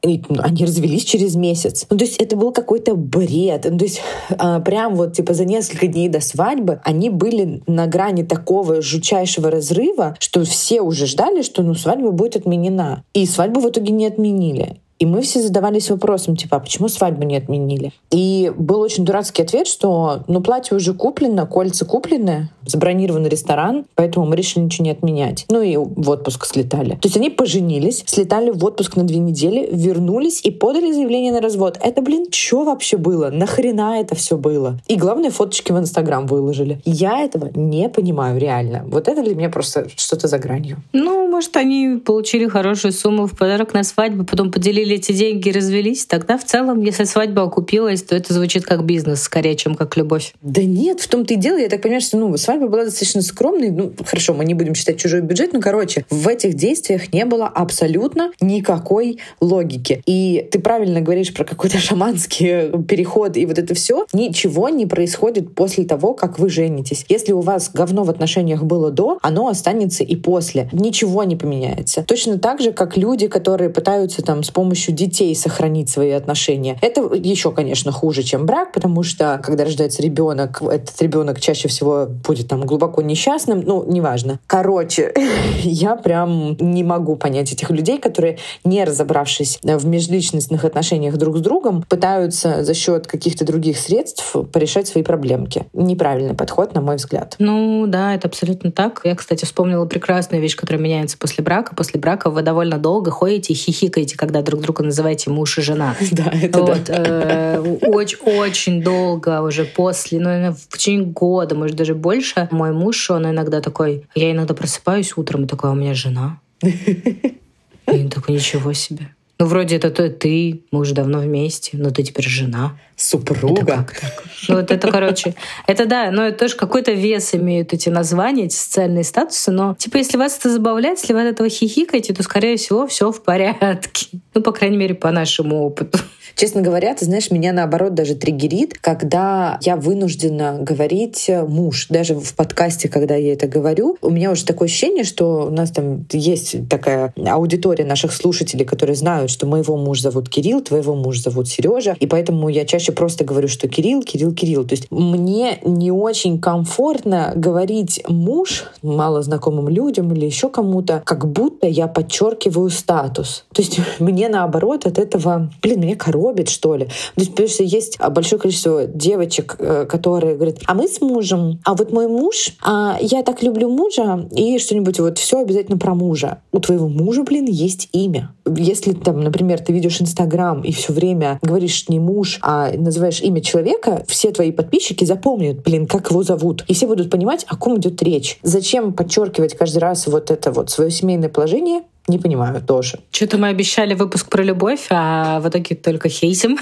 Ну, 0.05 0.41
они 0.43 0.65
развелись 0.65 1.05
через 1.05 1.37
месяц. 1.37 1.87
Ну, 1.89 1.97
то 1.97 2.05
есть 2.05 2.17
это 2.17 2.37
был 2.37 2.53
какой-то 2.53 2.97
бред. 2.97 3.67
Ну, 3.71 3.79
то 3.79 3.85
есть 3.85 4.01
а, 4.37 4.59
прям 4.61 4.97
вот 4.97 5.13
типа 5.13 5.33
за 5.33 5.45
несколько 5.45 5.87
дней 5.87 6.09
до 6.09 6.21
свадьбы 6.21 6.81
они 6.85 7.09
были 7.09 7.63
на 7.69 7.87
грани 7.87 8.25
такого 8.25 8.83
жутчайшего 8.83 9.51
разрыва, 9.51 10.17
что 10.19 10.45
все 10.45 10.81
уже 10.81 11.07
ждали, 11.07 11.43
что 11.43 11.63
ну, 11.63 11.75
свадьба 11.75 12.11
будет 12.11 12.37
отменена. 12.37 13.05
И 13.15 13.27
свадьбу 13.27 13.61
в 13.61 13.69
итоге 13.69 13.93
не 13.93 14.07
отменили. 14.07 14.82
И 15.03 15.05
мы 15.05 15.21
все 15.23 15.43
задавались 15.43 15.91
вопросом, 15.91 16.37
типа, 16.37 16.59
а 16.59 16.61
почему 16.61 16.87
свадьбу 16.87 17.25
не 17.25 17.37
отменили? 17.37 17.91
И 18.13 18.53
был 18.57 18.79
очень 18.79 19.05
дурацкий 19.05 19.43
ответ, 19.43 19.67
что 19.67 20.23
ну 20.29 20.41
платье 20.41 20.77
уже 20.77 20.95
куплено, 20.95 21.45
кольца 21.45 21.85
куплены, 21.85 22.51
забронирован 22.67 23.27
ресторан, 23.27 23.85
поэтому 23.97 24.27
мы 24.27 24.37
решили 24.37 24.63
ничего 24.63 24.85
не 24.85 24.91
отменять. 24.93 25.45
Ну 25.51 25.61
и 25.61 25.77
в 25.77 26.09
отпуск 26.09 26.47
слетали. 26.47 26.91
То 26.91 27.09
есть 27.09 27.17
они 27.17 27.31
поженились, 27.31 28.05
слетали 28.07 28.51
в 28.51 28.65
отпуск 28.65 28.95
на 28.95 29.03
две 29.03 29.19
недели, 29.19 29.69
вернулись 29.73 30.41
и 30.45 30.53
подали 30.53 30.93
заявление 30.93 31.33
на 31.33 31.41
развод. 31.41 31.79
Это, 31.81 32.01
блин, 32.01 32.27
что 32.31 32.63
вообще 32.63 32.97
было? 32.97 33.31
Нахрена 33.31 34.01
это 34.01 34.15
все 34.15 34.37
было? 34.37 34.79
И 34.87 34.95
главное, 34.95 35.31
фоточки 35.31 35.73
в 35.73 35.79
Инстаграм 35.79 36.29
выложили. 36.29 36.81
Я 36.85 37.25
этого 37.25 37.51
не 37.57 37.89
понимаю 37.89 38.39
реально. 38.39 38.85
Вот 38.87 39.09
это 39.09 39.25
для 39.25 39.35
меня 39.35 39.51
просто 39.51 39.89
что-то 39.97 40.29
за 40.29 40.39
гранью. 40.39 40.77
Ну, 40.93 41.29
может, 41.29 41.57
они 41.57 42.01
получили 42.05 42.47
хорошую 42.47 42.93
сумму 42.93 43.27
в 43.27 43.37
подарок 43.37 43.75
на 43.75 43.83
свадьбу, 43.83 44.25
потом 44.25 44.53
поделили 44.53 44.92
получили 44.93 44.97
эти 44.97 45.13
деньги 45.13 45.51
развелись, 45.51 46.07
тогда 46.07 46.37
в 46.39 46.45
целом, 46.45 46.81
если 46.83 47.05
свадьба 47.05 47.43
окупилась, 47.43 48.03
то 48.03 48.15
это 48.15 48.33
звучит 48.33 48.65
как 48.65 48.85
бизнес 48.85 49.23
скорее, 49.23 49.57
чем 49.57 49.75
как 49.75 49.97
любовь. 49.97 50.35
Да 50.43 50.63
нет, 50.63 51.01
в 51.01 51.09
том-то 51.09 51.35
и 51.35 51.37
дело. 51.37 51.59
Я 51.59 51.69
так 51.69 51.83
понимаю, 51.83 52.01
что 52.01 52.17
ну, 52.17 52.37
свадьба 52.37 52.69
была 52.69 52.85
достаточно 52.85 53.23
скромной. 53.23 53.71
Ну, 53.71 53.93
хорошо, 54.05 54.35
мы 54.35 54.45
не 54.45 54.55
будем 54.55 54.75
считать 54.75 54.99
чужой 54.99 55.21
бюджет, 55.21 55.53
но, 55.53 55.61
короче, 55.61 56.05
в 56.11 56.29
этих 56.29 56.55
действиях 56.55 57.13
не 57.13 57.25
было 57.25 57.47
абсолютно 57.47 58.33
никакой 58.41 59.19
логики. 59.41 60.03
И 60.07 60.49
ты 60.51 60.59
правильно 60.59 61.01
говоришь 61.01 61.33
про 61.33 61.45
какой-то 61.45 61.79
шаманский 61.79 62.71
переход 62.85 63.37
и 63.37 63.47
вот 63.47 63.59
это 63.59 63.75
все. 63.75 64.07
Ничего 64.13 64.69
не 64.69 64.87
происходит 64.87 65.55
после 65.55 65.85
того, 65.85 66.15
как 66.15 66.39
вы 66.39 66.49
женитесь. 66.49 67.05
Если 67.09 67.33
у 67.33 67.41
вас 67.41 67.71
говно 67.73 68.05
в 68.05 68.11
отношениях 68.11 68.63
было 68.63 68.91
до, 68.91 69.19
оно 69.23 69.49
останется 69.49 70.05
и 70.05 70.17
после. 70.17 70.69
Ничего 70.73 71.25
не 71.25 71.37
поменяется. 71.37 72.05
Точно 72.07 72.39
так 72.39 72.61
же, 72.61 72.73
как 72.73 72.97
люди, 72.97 73.27
которые 73.29 73.71
пытаются 73.71 74.23
там 74.23 74.43
с 74.43 74.51
помощью 74.51 74.82
помощью 74.83 74.95
детей 74.95 75.35
сохранить 75.37 75.91
свои 75.91 76.11
отношения. 76.11 76.77
Это 76.81 77.03
еще, 77.15 77.53
конечно, 77.53 77.93
хуже, 77.93 78.23
чем 78.23 78.47
брак, 78.47 78.73
потому 78.73 79.03
что 79.03 79.41
когда 79.43 79.65
рождается 79.65 80.03
ребенок, 80.03 80.61
этот 80.63 81.01
ребенок 81.01 81.41
чаще 81.41 81.69
всего 81.69 82.07
будет 82.07 82.49
там 82.49 82.63
глубоко 82.63 83.03
несчастным, 83.03 83.61
ну, 83.61 83.85
неважно. 83.87 84.41
Короче, 84.47 85.13
я 85.63 85.95
прям 85.95 86.57
не 86.59 86.83
могу 86.83 87.17
понять 87.17 87.53
этих 87.53 87.71
людей, 87.71 87.99
которые, 87.99 88.39
не 88.65 88.83
разобравшись 88.85 89.61
в 89.63 89.87
межличностных 89.87 90.65
отношениях 90.65 91.17
друг 91.17 91.37
с 91.37 91.41
другом, 91.41 91.85
пытаются 91.89 92.65
за 92.65 92.75
счет 92.75 93.07
каких-то 93.07 93.45
других 93.45 93.79
средств 93.79 94.35
порешать 94.53 94.89
свои 94.89 95.05
проблемки. 95.05 95.67
Неправильный 95.73 96.35
подход, 96.35 96.75
на 96.75 96.81
мой 96.81 96.97
взгляд. 96.97 97.37
Ну 97.39 97.85
да, 97.87 98.15
это 98.15 98.27
абсолютно 98.27 98.73
так. 98.73 99.01
Я, 99.05 99.15
кстати, 99.15 99.45
вспомнила 99.45 99.87
прекрасную 99.87 100.43
вещь, 100.43 100.57
которая 100.57 100.83
меняется 100.83 101.17
после 101.19 101.45
брака. 101.45 101.75
После 101.77 102.01
брака 102.01 102.31
вы 102.31 102.43
довольно 102.43 102.79
долго 102.79 103.11
ходите 103.11 103.53
и 103.53 103.57
хихикаете, 103.57 104.17
когда 104.17 104.43
друг 104.43 104.62
друга 104.63 104.83
называете 104.83 105.31
муж 105.31 105.59
и 105.59 105.63
жена. 105.63 105.97
Да, 106.13 106.31
это 106.31 106.61
вот, 106.61 106.85
да. 106.85 106.95
Э, 106.97 107.61
очень, 107.83 108.19
очень 108.19 108.83
долго 108.83 109.41
уже 109.41 109.65
после, 109.65 110.21
ну, 110.21 110.53
в 110.53 110.77
течение 110.77 111.07
года, 111.07 111.55
может, 111.55 111.77
даже 111.77 111.95
больше, 111.95 112.49
мой 112.51 112.73
муж, 112.73 113.11
он 113.11 113.29
иногда 113.31 113.61
такой, 113.61 114.07
я 114.15 114.31
иногда 114.31 114.55
просыпаюсь 114.55 115.17
утром 115.17 115.45
и 115.45 115.47
такой, 115.47 115.71
а 115.71 115.73
у 115.73 115.77
меня 115.77 115.95
жена. 115.95 116.41
И 116.63 118.09
такой, 118.09 118.37
ничего 118.37 118.73
себе. 118.73 119.09
Ну, 119.43 119.49
вроде 119.49 119.75
это 119.75 119.91
то 119.91 120.09
ты, 120.09 120.63
мы 120.71 120.79
уже 120.79 120.95
давно 120.95 121.19
вместе, 121.19 121.77
но 121.77 121.91
ты 121.91 122.05
теперь 122.05 122.29
жена. 122.29 122.79
Супруга. 122.95 123.63
Это 123.63 123.67
как 123.67 124.01
так? 124.01 124.25
Ну, 124.49 124.55
вот 124.55 124.71
это, 124.71 124.89
короче, 124.89 125.35
это 125.67 125.85
да, 125.85 126.13
но 126.13 126.23
это 126.23 126.39
тоже 126.39 126.55
какой-то 126.55 126.93
вес 126.93 127.35
имеют 127.35 127.73
эти 127.73 127.89
названия, 127.89 128.45
эти 128.45 128.55
социальные 128.55 129.03
статусы, 129.03 129.51
но, 129.51 129.75
типа, 129.77 129.97
если 129.97 130.17
вас 130.17 130.39
это 130.39 130.49
забавляет, 130.49 131.01
если 131.01 131.13
вы 131.13 131.23
от 131.23 131.33
этого 131.33 131.49
хихикаете, 131.49 132.15
то, 132.15 132.23
скорее 132.23 132.57
всего, 132.57 132.87
все 132.87 133.11
в 133.11 133.21
порядке. 133.25 134.07
Ну, 134.35 134.43
по 134.43 134.53
крайней 134.53 134.77
мере, 134.77 134.95
по 134.95 135.11
нашему 135.11 135.65
опыту. 135.65 135.99
Честно 136.35 136.63
говоря, 136.63 136.95
ты 136.95 137.05
знаешь, 137.05 137.31
меня 137.31 137.53
наоборот 137.53 137.95
даже 137.95 138.15
триггерит, 138.15 138.79
когда 138.81 139.59
я 139.63 139.77
вынуждена 139.77 140.59
говорить 140.61 141.29
э, 141.29 141.45
муж. 141.45 141.87
Даже 141.91 142.15
в 142.15 142.35
подкасте, 142.35 142.89
когда 142.89 143.15
я 143.15 143.35
это 143.35 143.47
говорю, 143.47 143.99
у 144.01 144.11
меня 144.11 144.31
уже 144.31 144.45
такое 144.45 144.69
ощущение, 144.69 145.05
что 145.05 145.47
у 145.47 145.51
нас 145.51 145.71
там 145.71 146.07
есть 146.11 146.69
такая 146.69 147.13
аудитория 147.27 147.85
наших 147.85 148.13
слушателей, 148.13 148.65
которые 148.65 148.97
знают, 148.97 149.31
что 149.31 149.47
моего 149.47 149.77
мужа 149.77 150.03
зовут 150.03 150.29
Кирилл, 150.29 150.63
твоего 150.63 150.95
мужа 150.95 151.23
зовут 151.23 151.49
Сережа, 151.49 151.97
и 152.01 152.07
поэтому 152.07 152.49
я 152.49 152.65
чаще 152.65 152.93
просто 152.93 153.25
говорю, 153.25 153.49
что 153.49 153.69
Кирилл, 153.69 154.03
Кирилл, 154.03 154.33
Кирилл. 154.33 154.65
То 154.65 154.75
есть 154.75 154.91
мне 154.91 155.59
не 155.65 155.93
очень 155.93 156.41
комфортно 156.41 157.33
говорить 157.37 158.03
муж 158.09 158.65
мало 158.83 159.23
знакомым 159.23 159.69
людям 159.69 160.13
или 160.13 160.25
еще 160.25 160.49
кому-то, 160.49 161.03
как 161.05 161.31
будто 161.31 161.67
я 161.67 161.87
подчеркиваю 161.89 162.71
статус. 162.71 163.45
То 163.53 163.63
есть 163.63 163.79
мне 163.99 164.22
наоборот 164.29 164.87
от 164.87 164.99
этого, 164.99 165.51
блин, 165.63 165.81
мне 165.81 165.97
коробит 165.97 166.49
что 166.49 166.77
ли. 166.77 166.87
То 166.87 167.21
есть, 167.21 167.31
потому 167.31 167.49
что 167.49 167.63
есть 167.63 167.99
большое 168.01 168.41
количество 168.41 168.87
девочек, 168.87 169.57
э, 169.59 169.87
которые 169.87 170.35
говорят, 170.35 170.59
а 170.67 170.75
мы 170.75 170.89
с 170.89 171.01
мужем, 171.01 171.61
а 171.65 171.75
вот 171.75 171.93
мой 171.93 172.09
муж, 172.09 172.55
а 172.63 172.99
я 173.01 173.23
так 173.23 173.43
люблю 173.43 173.69
мужа, 173.69 174.29
и 174.33 174.59
что-нибудь 174.59 175.01
вот 175.01 175.19
все 175.19 175.41
обязательно 175.41 175.79
про 175.79 175.95
мужа. 175.95 176.43
У 176.53 176.61
твоего 176.61 176.89
мужа, 176.89 177.23
блин, 177.23 177.47
есть 177.47 177.89
имя. 177.93 178.35
Если 178.47 178.93
там, 178.93 179.21
например, 179.21 179.61
ты 179.61 179.73
видишь 179.73 180.01
Инстаграм 180.01 180.63
и 180.63 180.73
все 180.73 180.93
время 180.93 181.39
говоришь 181.43 181.89
не 181.89 182.01
муж, 182.01 182.39
а 182.43 182.73
называешь 182.77 183.21
имя 183.21 183.41
человека, 183.41 184.05
все 184.09 184.31
твои 184.33 184.53
подписчики 184.53 185.05
запомнят, 185.05 185.63
блин, 185.63 185.87
как 185.87 186.11
его 186.11 186.23
зовут. 186.23 186.65
И 186.69 186.75
все 186.75 186.87
будут 186.87 187.11
понимать, 187.11 187.45
о 187.49 187.57
ком 187.57 187.79
идет 187.79 188.03
речь. 188.03 188.39
Зачем 188.43 188.93
подчеркивать 188.93 189.55
каждый 189.57 189.79
раз 189.79 190.07
вот 190.07 190.31
это 190.31 190.53
вот 190.53 190.71
свое 190.71 190.91
семейное 190.91 191.29
положение, 191.29 191.83
не 192.13 192.19
понимаю 192.19 192.63
тоже. 192.63 193.01
Что-то 193.11 193.39
мы 193.39 193.49
обещали 193.49 193.95
выпуск 193.95 194.29
про 194.29 194.43
любовь, 194.43 194.87
а 194.91 195.41
в 195.41 195.49
итоге 195.49 195.75
только 195.75 196.09
хейтим. 196.09 196.59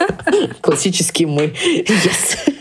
Классические 0.60 1.28
мы. 1.28 1.54
Yes. 1.62 2.56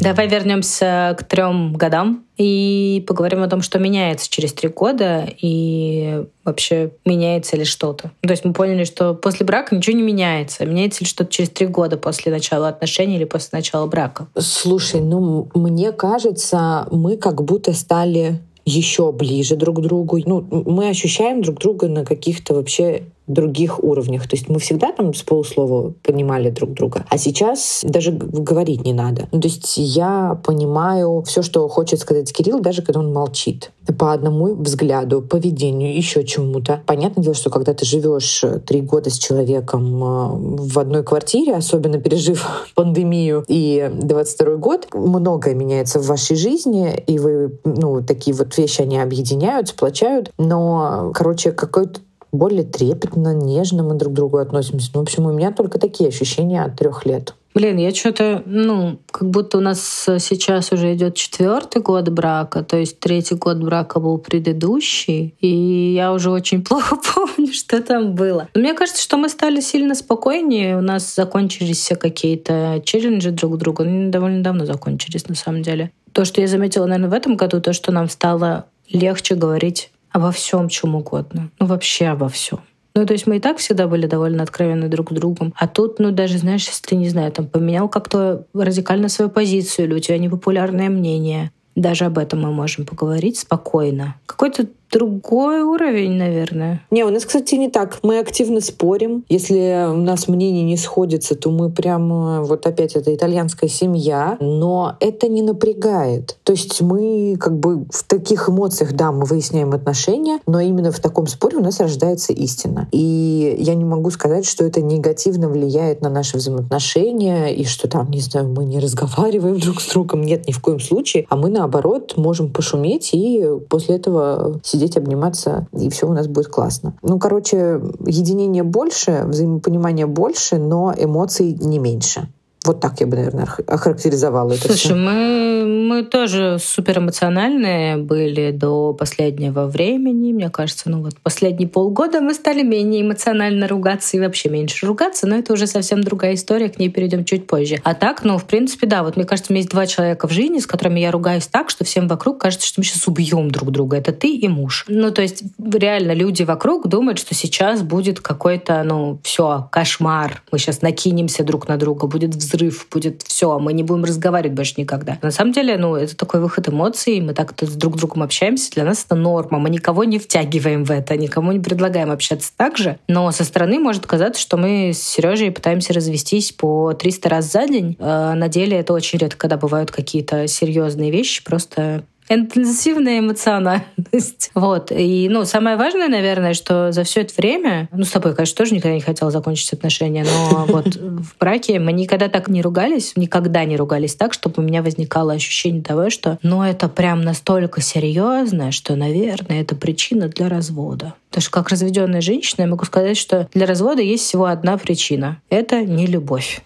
Давай 0.00 0.28
вернемся 0.28 1.14
к 1.18 1.24
трем 1.24 1.74
годам 1.74 2.24
и 2.38 3.04
поговорим 3.06 3.42
о 3.42 3.48
том, 3.48 3.60
что 3.60 3.78
меняется 3.78 4.30
через 4.30 4.54
три 4.54 4.70
года 4.70 5.28
и 5.42 6.24
вообще 6.42 6.92
меняется 7.04 7.58
ли 7.58 7.64
что-то. 7.64 8.10
То 8.22 8.30
есть 8.30 8.46
мы 8.46 8.54
поняли, 8.54 8.84
что 8.84 9.12
после 9.12 9.44
брака 9.44 9.76
ничего 9.76 9.94
не 9.94 10.02
меняется. 10.02 10.64
Меняется 10.64 11.04
ли 11.04 11.06
что-то 11.06 11.30
через 11.30 11.50
три 11.50 11.66
года 11.66 11.98
после 11.98 12.32
начала 12.32 12.68
отношений 12.68 13.16
или 13.16 13.24
после 13.24 13.50
начала 13.52 13.86
брака? 13.86 14.26
Слушай, 14.38 15.02
ну 15.02 15.50
мне 15.54 15.92
кажется, 15.92 16.88
мы 16.90 17.18
как 17.18 17.42
будто 17.42 17.74
стали 17.74 18.40
еще 18.76 19.12
ближе 19.12 19.56
друг 19.56 19.78
к 19.78 19.80
другу. 19.80 20.18
Ну, 20.24 20.46
мы 20.50 20.88
ощущаем 20.88 21.42
друг 21.42 21.58
друга 21.58 21.88
на 21.88 22.04
каких-то 22.04 22.54
вообще 22.54 23.02
других 23.30 23.82
уровнях. 23.82 24.28
То 24.28 24.36
есть 24.36 24.48
мы 24.48 24.58
всегда 24.58 24.92
там 24.92 25.14
с 25.14 25.22
полуслова 25.22 25.92
понимали 26.02 26.50
друг 26.50 26.72
друга. 26.72 27.04
А 27.08 27.18
сейчас 27.18 27.80
даже 27.84 28.12
говорить 28.12 28.84
не 28.84 28.92
надо. 28.92 29.28
Ну, 29.32 29.40
то 29.40 29.48
есть 29.48 29.76
я 29.76 30.40
понимаю 30.44 31.22
все, 31.26 31.42
что 31.42 31.66
хочет 31.68 32.00
сказать 32.00 32.32
Кирилл, 32.32 32.60
даже 32.60 32.82
когда 32.82 33.00
он 33.00 33.12
молчит. 33.12 33.72
По 33.98 34.12
одному 34.12 34.54
взгляду, 34.54 35.22
поведению, 35.22 35.96
еще 35.96 36.24
чему-то. 36.24 36.82
Понятное 36.86 37.22
дело, 37.22 37.34
что 37.34 37.50
когда 37.50 37.74
ты 37.74 37.84
живешь 37.84 38.44
три 38.66 38.80
года 38.80 39.10
с 39.10 39.18
человеком 39.18 40.02
э, 40.02 40.66
в 40.68 40.78
одной 40.78 41.02
квартире, 41.02 41.54
особенно 41.54 41.98
пережив 41.98 42.46
пандемию 42.74 43.44
и 43.48 43.90
22 43.92 44.56
год, 44.56 44.88
многое 44.92 45.54
меняется 45.54 45.98
в 45.98 46.06
вашей 46.06 46.36
жизни, 46.36 47.02
и 47.06 47.18
вы, 47.18 47.58
ну, 47.64 48.02
такие 48.02 48.34
вот 48.34 48.56
вещи, 48.56 48.82
они 48.82 48.98
объединяют, 48.98 49.68
сплочают. 49.68 50.30
Но, 50.38 51.12
короче, 51.14 51.52
какой-то 51.52 52.00
более 52.32 52.64
трепетно, 52.64 53.34
нежно 53.34 53.82
мы 53.82 53.94
друг 53.94 54.12
к 54.12 54.16
другу 54.16 54.38
относимся. 54.38 54.90
Ну, 54.94 55.00
в 55.00 55.02
общем, 55.02 55.26
у 55.26 55.32
меня 55.32 55.52
только 55.52 55.78
такие 55.78 56.08
ощущения 56.08 56.62
от 56.62 56.76
трех 56.76 57.04
лет. 57.06 57.34
Блин, 57.52 57.78
я 57.78 57.92
что-то, 57.92 58.44
ну, 58.46 59.00
как 59.10 59.28
будто 59.28 59.58
у 59.58 59.60
нас 59.60 59.80
сейчас 60.18 60.70
уже 60.70 60.94
идет 60.94 61.16
четвертый 61.16 61.82
год 61.82 62.08
брака, 62.08 62.62
то 62.62 62.76
есть 62.76 63.00
третий 63.00 63.34
год 63.34 63.56
брака 63.58 63.98
был 63.98 64.18
предыдущий, 64.18 65.34
и 65.40 65.92
я 65.92 66.12
уже 66.12 66.30
очень 66.30 66.62
плохо 66.64 66.96
помню, 66.96 67.52
что 67.52 67.82
там 67.82 68.14
было. 68.14 68.48
Но 68.54 68.60
мне 68.60 68.72
кажется, 68.74 69.02
что 69.02 69.16
мы 69.16 69.28
стали 69.28 69.60
сильно 69.60 69.96
спокойнее, 69.96 70.78
у 70.78 70.80
нас 70.80 71.12
закончились 71.12 71.78
все 71.78 71.96
какие-то 71.96 72.80
челленджи 72.84 73.32
друг 73.32 73.58
друга, 73.58 73.82
они 73.82 74.10
довольно 74.10 74.44
давно 74.44 74.64
закончились 74.64 75.28
на 75.28 75.34
самом 75.34 75.62
деле. 75.62 75.90
То, 76.12 76.24
что 76.24 76.40
я 76.40 76.46
заметила, 76.46 76.86
наверное, 76.86 77.10
в 77.10 77.14
этом 77.14 77.36
году, 77.36 77.60
то, 77.60 77.72
что 77.72 77.90
нам 77.90 78.08
стало 78.08 78.66
легче 78.88 79.34
говорить 79.34 79.90
обо 80.10 80.30
всем, 80.30 80.68
чем 80.68 80.94
угодно. 80.94 81.50
Ну, 81.58 81.66
вообще 81.66 82.06
обо 82.06 82.28
всем. 82.28 82.60
Ну, 82.94 83.06
то 83.06 83.12
есть 83.12 83.26
мы 83.26 83.36
и 83.36 83.40
так 83.40 83.58
всегда 83.58 83.86
были 83.86 84.06
довольно 84.06 84.42
откровенны 84.42 84.88
друг 84.88 85.12
с 85.12 85.14
другом. 85.14 85.54
А 85.56 85.68
тут, 85.68 86.00
ну, 86.00 86.10
даже, 86.10 86.38
знаешь, 86.38 86.66
если 86.66 86.82
ты, 86.88 86.96
не 86.96 87.08
знаю, 87.08 87.30
там 87.30 87.46
поменял 87.46 87.88
как-то 87.88 88.46
радикально 88.52 89.08
свою 89.08 89.30
позицию, 89.30 89.86
или 89.86 89.94
у 89.94 90.00
тебя 90.00 90.18
непопулярное 90.18 90.88
мнение, 90.88 91.52
даже 91.76 92.04
об 92.04 92.18
этом 92.18 92.42
мы 92.42 92.52
можем 92.52 92.84
поговорить 92.84 93.38
спокойно. 93.38 94.16
Какой-то 94.26 94.66
другой 94.90 95.62
уровень, 95.62 96.12
наверное. 96.12 96.82
Не, 96.90 97.04
у 97.04 97.10
нас, 97.10 97.24
кстати, 97.24 97.54
не 97.54 97.70
так. 97.70 97.98
Мы 98.02 98.18
активно 98.18 98.60
спорим. 98.60 99.24
Если 99.28 99.88
у 99.90 99.96
нас 99.96 100.28
мнение 100.28 100.64
не 100.64 100.76
сходится, 100.76 101.34
то 101.34 101.50
мы 101.50 101.70
прямо 101.70 102.42
вот 102.42 102.66
опять 102.66 102.96
это 102.96 103.14
итальянская 103.14 103.70
семья, 103.70 104.36
но 104.40 104.96
это 105.00 105.28
не 105.28 105.42
напрягает. 105.42 106.36
То 106.42 106.52
есть 106.52 106.80
мы 106.80 107.36
как 107.38 107.58
бы 107.58 107.84
в 107.90 108.04
таких 108.04 108.48
эмоциях, 108.48 108.92
да, 108.94 109.12
мы 109.12 109.24
выясняем 109.24 109.72
отношения, 109.72 110.40
но 110.46 110.60
именно 110.60 110.90
в 110.90 111.00
таком 111.00 111.26
споре 111.26 111.58
у 111.58 111.62
нас 111.62 111.80
рождается 111.80 112.32
истина. 112.32 112.88
И 112.90 113.56
я 113.58 113.74
не 113.74 113.84
могу 113.84 114.10
сказать, 114.10 114.46
что 114.46 114.64
это 114.64 114.82
негативно 114.82 115.48
влияет 115.48 116.00
на 116.00 116.10
наши 116.10 116.36
взаимоотношения 116.36 117.48
и 117.48 117.64
что 117.64 117.88
там, 117.88 118.10
не 118.10 118.20
знаю, 118.20 118.48
мы 118.48 118.64
не 118.64 118.80
разговариваем 118.80 119.58
друг 119.58 119.80
с 119.80 119.88
другом. 119.88 120.22
Нет, 120.22 120.48
ни 120.48 120.52
в 120.52 120.60
коем 120.60 120.80
случае. 120.80 121.26
А 121.28 121.36
мы, 121.36 121.48
наоборот, 121.48 122.14
можем 122.16 122.50
пошуметь 122.50 123.10
и 123.12 123.46
после 123.68 123.96
этого 123.96 124.60
сидеть 124.62 124.79
сидеть, 124.80 124.96
обниматься, 124.96 125.66
и 125.72 125.90
все 125.90 126.08
у 126.08 126.12
нас 126.12 126.26
будет 126.26 126.48
классно. 126.48 126.94
Ну, 127.02 127.18
короче, 127.18 127.80
единение 128.06 128.62
больше, 128.62 129.24
взаимопонимание 129.26 130.06
больше, 130.06 130.56
но 130.56 130.94
эмоций 130.96 131.52
не 131.52 131.78
меньше. 131.78 132.28
Вот 132.62 132.80
так 132.80 133.00
я 133.00 133.06
бы, 133.06 133.16
наверное, 133.16 133.48
охарактеризовала 133.66 134.52
это. 134.52 134.66
Слушай, 134.66 134.76
все. 134.76 134.94
мы, 134.94 135.64
мы 135.64 136.02
тоже 136.02 136.58
супер 136.62 136.98
эмоциональные 136.98 137.96
были 137.96 138.50
до 138.50 138.92
последнего 138.92 139.66
времени. 139.66 140.34
Мне 140.34 140.50
кажется, 140.50 140.90
ну 140.90 141.00
вот 141.02 141.14
последние 141.22 141.68
полгода 141.68 142.20
мы 142.20 142.34
стали 142.34 142.62
менее 142.62 143.00
эмоционально 143.00 143.66
ругаться 143.66 144.18
и 144.18 144.20
вообще 144.20 144.50
меньше 144.50 144.86
ругаться, 144.86 145.26
но 145.26 145.36
это 145.36 145.54
уже 145.54 145.66
совсем 145.66 146.02
другая 146.02 146.34
история, 146.34 146.68
к 146.68 146.78
ней 146.78 146.90
перейдем 146.90 147.24
чуть 147.24 147.46
позже. 147.46 147.78
А 147.82 147.94
так, 147.94 148.24
ну, 148.24 148.36
в 148.36 148.44
принципе, 148.44 148.86
да, 148.86 149.04
вот 149.04 149.16
мне 149.16 149.24
кажется, 149.24 149.52
у 149.52 149.54
меня 149.54 149.60
есть 149.60 149.70
два 149.70 149.86
человека 149.86 150.28
в 150.28 150.30
жизни, 150.30 150.58
с 150.58 150.66
которыми 150.66 151.00
я 151.00 151.10
ругаюсь 151.12 151.46
так, 151.46 151.70
что 151.70 151.84
всем 151.84 152.08
вокруг 152.08 152.38
кажется, 152.38 152.66
что 152.66 152.80
мы 152.80 152.84
сейчас 152.84 153.08
убьем 153.08 153.50
друг 153.50 153.70
друга. 153.70 153.96
Это 153.96 154.12
ты 154.12 154.36
и 154.36 154.48
муж. 154.48 154.84
Ну, 154.86 155.10
то 155.10 155.22
есть 155.22 155.44
реально 155.58 156.12
люди 156.12 156.42
вокруг 156.42 156.88
думают, 156.88 157.18
что 157.18 157.34
сейчас 157.34 157.80
будет 157.80 158.20
какой-то, 158.20 158.82
ну, 158.82 159.18
все, 159.22 159.66
кошмар. 159.72 160.42
Мы 160.52 160.58
сейчас 160.58 160.82
накинемся 160.82 161.42
друг 161.42 161.66
на 161.66 161.78
друга, 161.78 162.06
будет 162.06 162.34
взрыв 162.34 162.49
взрыв, 162.50 162.86
будет 162.90 163.22
все, 163.22 163.58
мы 163.58 163.72
не 163.72 163.82
будем 163.82 164.04
разговаривать 164.04 164.56
больше 164.56 164.74
никогда. 164.76 165.18
На 165.22 165.30
самом 165.30 165.52
деле, 165.52 165.76
ну, 165.76 165.96
это 165.96 166.16
такой 166.16 166.40
выход 166.40 166.68
эмоций, 166.68 167.20
мы 167.20 167.34
так-то 167.34 167.66
с 167.66 167.70
друг 167.70 167.96
другом 167.96 168.22
общаемся, 168.22 168.70
для 168.72 168.84
нас 168.84 169.04
это 169.04 169.14
норма, 169.14 169.58
мы 169.58 169.70
никого 169.70 170.04
не 170.04 170.18
втягиваем 170.18 170.84
в 170.84 170.90
это, 170.90 171.16
никому 171.16 171.52
не 171.52 171.60
предлагаем 171.60 172.10
общаться 172.10 172.52
так 172.56 172.76
же, 172.78 172.98
но 173.08 173.30
со 173.32 173.44
стороны 173.44 173.78
может 173.78 174.06
казаться, 174.06 174.40
что 174.40 174.56
мы 174.56 174.92
с 174.94 175.02
Сережей 175.02 175.50
пытаемся 175.50 175.92
развестись 175.92 176.52
по 176.52 176.92
300 176.92 177.28
раз 177.28 177.52
за 177.52 177.66
день. 177.66 177.96
А 177.98 178.34
на 178.34 178.48
деле 178.48 178.78
это 178.78 178.92
очень 178.92 179.18
редко, 179.18 179.38
когда 179.38 179.56
бывают 179.56 179.90
какие-то 179.90 180.46
серьезные 180.46 181.10
вещи, 181.10 181.44
просто 181.44 182.04
интенсивная 182.30 183.18
эмоциональность. 183.18 184.50
Вот. 184.60 184.92
И, 184.92 185.28
ну, 185.30 185.44
самое 185.44 185.76
важное, 185.76 186.08
наверное, 186.08 186.54
что 186.54 186.92
за 186.92 187.04
все 187.04 187.22
это 187.22 187.34
время, 187.36 187.88
ну, 187.92 188.04
с 188.04 188.10
тобой, 188.10 188.34
конечно, 188.34 188.56
тоже 188.56 188.74
никогда 188.74 188.94
не 188.94 189.00
хотела 189.00 189.30
закончить 189.30 189.72
отношения, 189.72 190.24
но 190.24 190.64
вот 190.68 190.96
в 190.96 191.38
браке 191.38 191.78
мы 191.78 191.92
никогда 191.92 192.28
так 192.28 192.48
не 192.48 192.62
ругались, 192.62 193.12
никогда 193.16 193.64
не 193.64 193.76
ругались 193.76 194.14
так, 194.14 194.32
чтобы 194.32 194.62
у 194.62 194.62
меня 194.62 194.82
возникало 194.82 195.32
ощущение 195.32 195.82
того, 195.82 196.10
что, 196.10 196.38
ну, 196.42 196.62
это 196.62 196.88
прям 196.88 197.22
настолько 197.22 197.80
серьезно, 197.80 198.72
что, 198.72 198.96
наверное, 198.96 199.62
это 199.62 199.74
причина 199.74 200.28
для 200.28 200.48
развода. 200.48 201.14
Потому 201.30 201.42
что 201.42 201.50
как 201.52 201.68
разведенная 201.68 202.20
женщина 202.20 202.62
я 202.62 202.68
могу 202.68 202.84
сказать, 202.84 203.16
что 203.16 203.48
для 203.54 203.66
развода 203.66 204.02
есть 204.02 204.24
всего 204.24 204.46
одна 204.46 204.76
причина. 204.76 205.40
Это 205.48 205.82
не 205.82 206.06
любовь. 206.06 206.60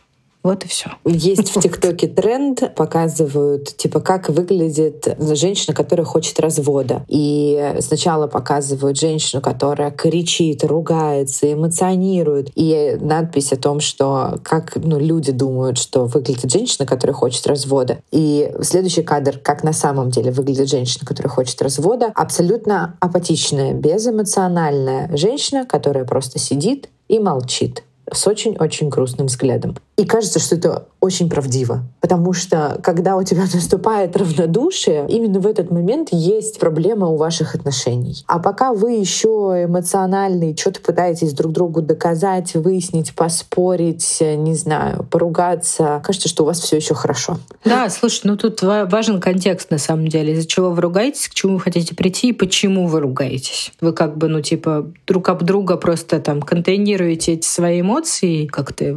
Вот 0.44 0.62
и 0.64 0.68
все. 0.68 0.90
Есть 1.06 1.56
в 1.56 1.60
ТикТоке 1.62 2.06
тренд, 2.06 2.74
показывают, 2.76 3.74
типа, 3.78 4.00
как 4.00 4.28
выглядит 4.28 5.16
женщина, 5.18 5.74
которая 5.74 6.04
хочет 6.04 6.38
развода. 6.38 7.04
И 7.08 7.76
сначала 7.80 8.26
показывают 8.26 8.98
женщину, 8.98 9.40
которая 9.40 9.90
кричит, 9.90 10.62
ругается, 10.62 11.50
эмоционирует. 11.50 12.50
И 12.54 12.98
надпись 13.00 13.54
о 13.54 13.56
том, 13.56 13.80
что 13.80 14.38
как 14.44 14.76
ну, 14.76 14.98
люди 14.98 15.32
думают, 15.32 15.78
что 15.78 16.04
выглядит 16.04 16.52
женщина, 16.52 16.84
которая 16.84 17.14
хочет 17.14 17.46
развода. 17.46 18.00
И 18.12 18.52
следующий 18.60 19.02
кадр, 19.02 19.38
как 19.38 19.64
на 19.64 19.72
самом 19.72 20.10
деле 20.10 20.30
выглядит 20.30 20.68
женщина, 20.68 21.06
которая 21.06 21.32
хочет 21.32 21.60
развода. 21.62 22.12
Абсолютно 22.14 22.98
апатичная, 23.00 23.72
безэмоциональная 23.72 25.16
женщина, 25.16 25.64
которая 25.64 26.04
просто 26.04 26.38
сидит 26.38 26.90
и 27.08 27.18
молчит 27.18 27.82
с 28.12 28.26
очень-очень 28.26 28.90
грустным 28.90 29.28
взглядом. 29.28 29.76
И 29.96 30.04
кажется, 30.04 30.40
что 30.40 30.56
это 30.56 30.86
очень 31.00 31.28
правдиво. 31.28 31.84
Потому 32.00 32.32
что 32.32 32.80
когда 32.82 33.16
у 33.16 33.22
тебя 33.22 33.42
наступает 33.54 34.16
равнодушие, 34.16 35.06
именно 35.08 35.38
в 35.38 35.46
этот 35.46 35.70
момент 35.70 36.08
есть 36.12 36.58
проблема 36.58 37.08
у 37.08 37.16
ваших 37.16 37.54
отношений. 37.54 38.24
А 38.26 38.38
пока 38.38 38.72
вы 38.72 38.92
еще 38.92 39.64
эмоциональный, 39.64 40.56
что-то 40.56 40.80
пытаетесь 40.80 41.32
друг 41.32 41.52
другу 41.52 41.82
доказать, 41.82 42.54
выяснить, 42.54 43.14
поспорить, 43.14 44.18
не 44.20 44.54
знаю, 44.54 45.04
поругаться, 45.10 46.00
кажется, 46.04 46.28
что 46.28 46.42
у 46.42 46.46
вас 46.46 46.60
все 46.60 46.76
еще 46.76 46.94
хорошо. 46.94 47.38
Да, 47.64 47.88
слушай, 47.90 48.22
ну 48.24 48.36
тут 48.36 48.62
важен 48.62 49.20
контекст 49.20 49.70
на 49.70 49.78
самом 49.78 50.08
деле. 50.08 50.32
Из-за 50.32 50.46
чего 50.46 50.70
вы 50.70 50.80
ругаетесь, 50.80 51.28
к 51.28 51.34
чему 51.34 51.54
вы 51.54 51.60
хотите 51.60 51.94
прийти 51.94 52.30
и 52.30 52.32
почему 52.32 52.86
вы 52.86 53.00
ругаетесь. 53.00 53.72
Вы 53.80 53.92
как 53.92 54.16
бы, 54.16 54.28
ну 54.28 54.40
типа, 54.40 54.90
друг 55.06 55.28
об 55.28 55.44
друга 55.44 55.76
просто 55.76 56.20
там 56.20 56.40
контейнируете 56.40 57.34
эти 57.34 57.46
свои 57.46 57.82
эмоции, 57.82 58.46
как-то 58.46 58.94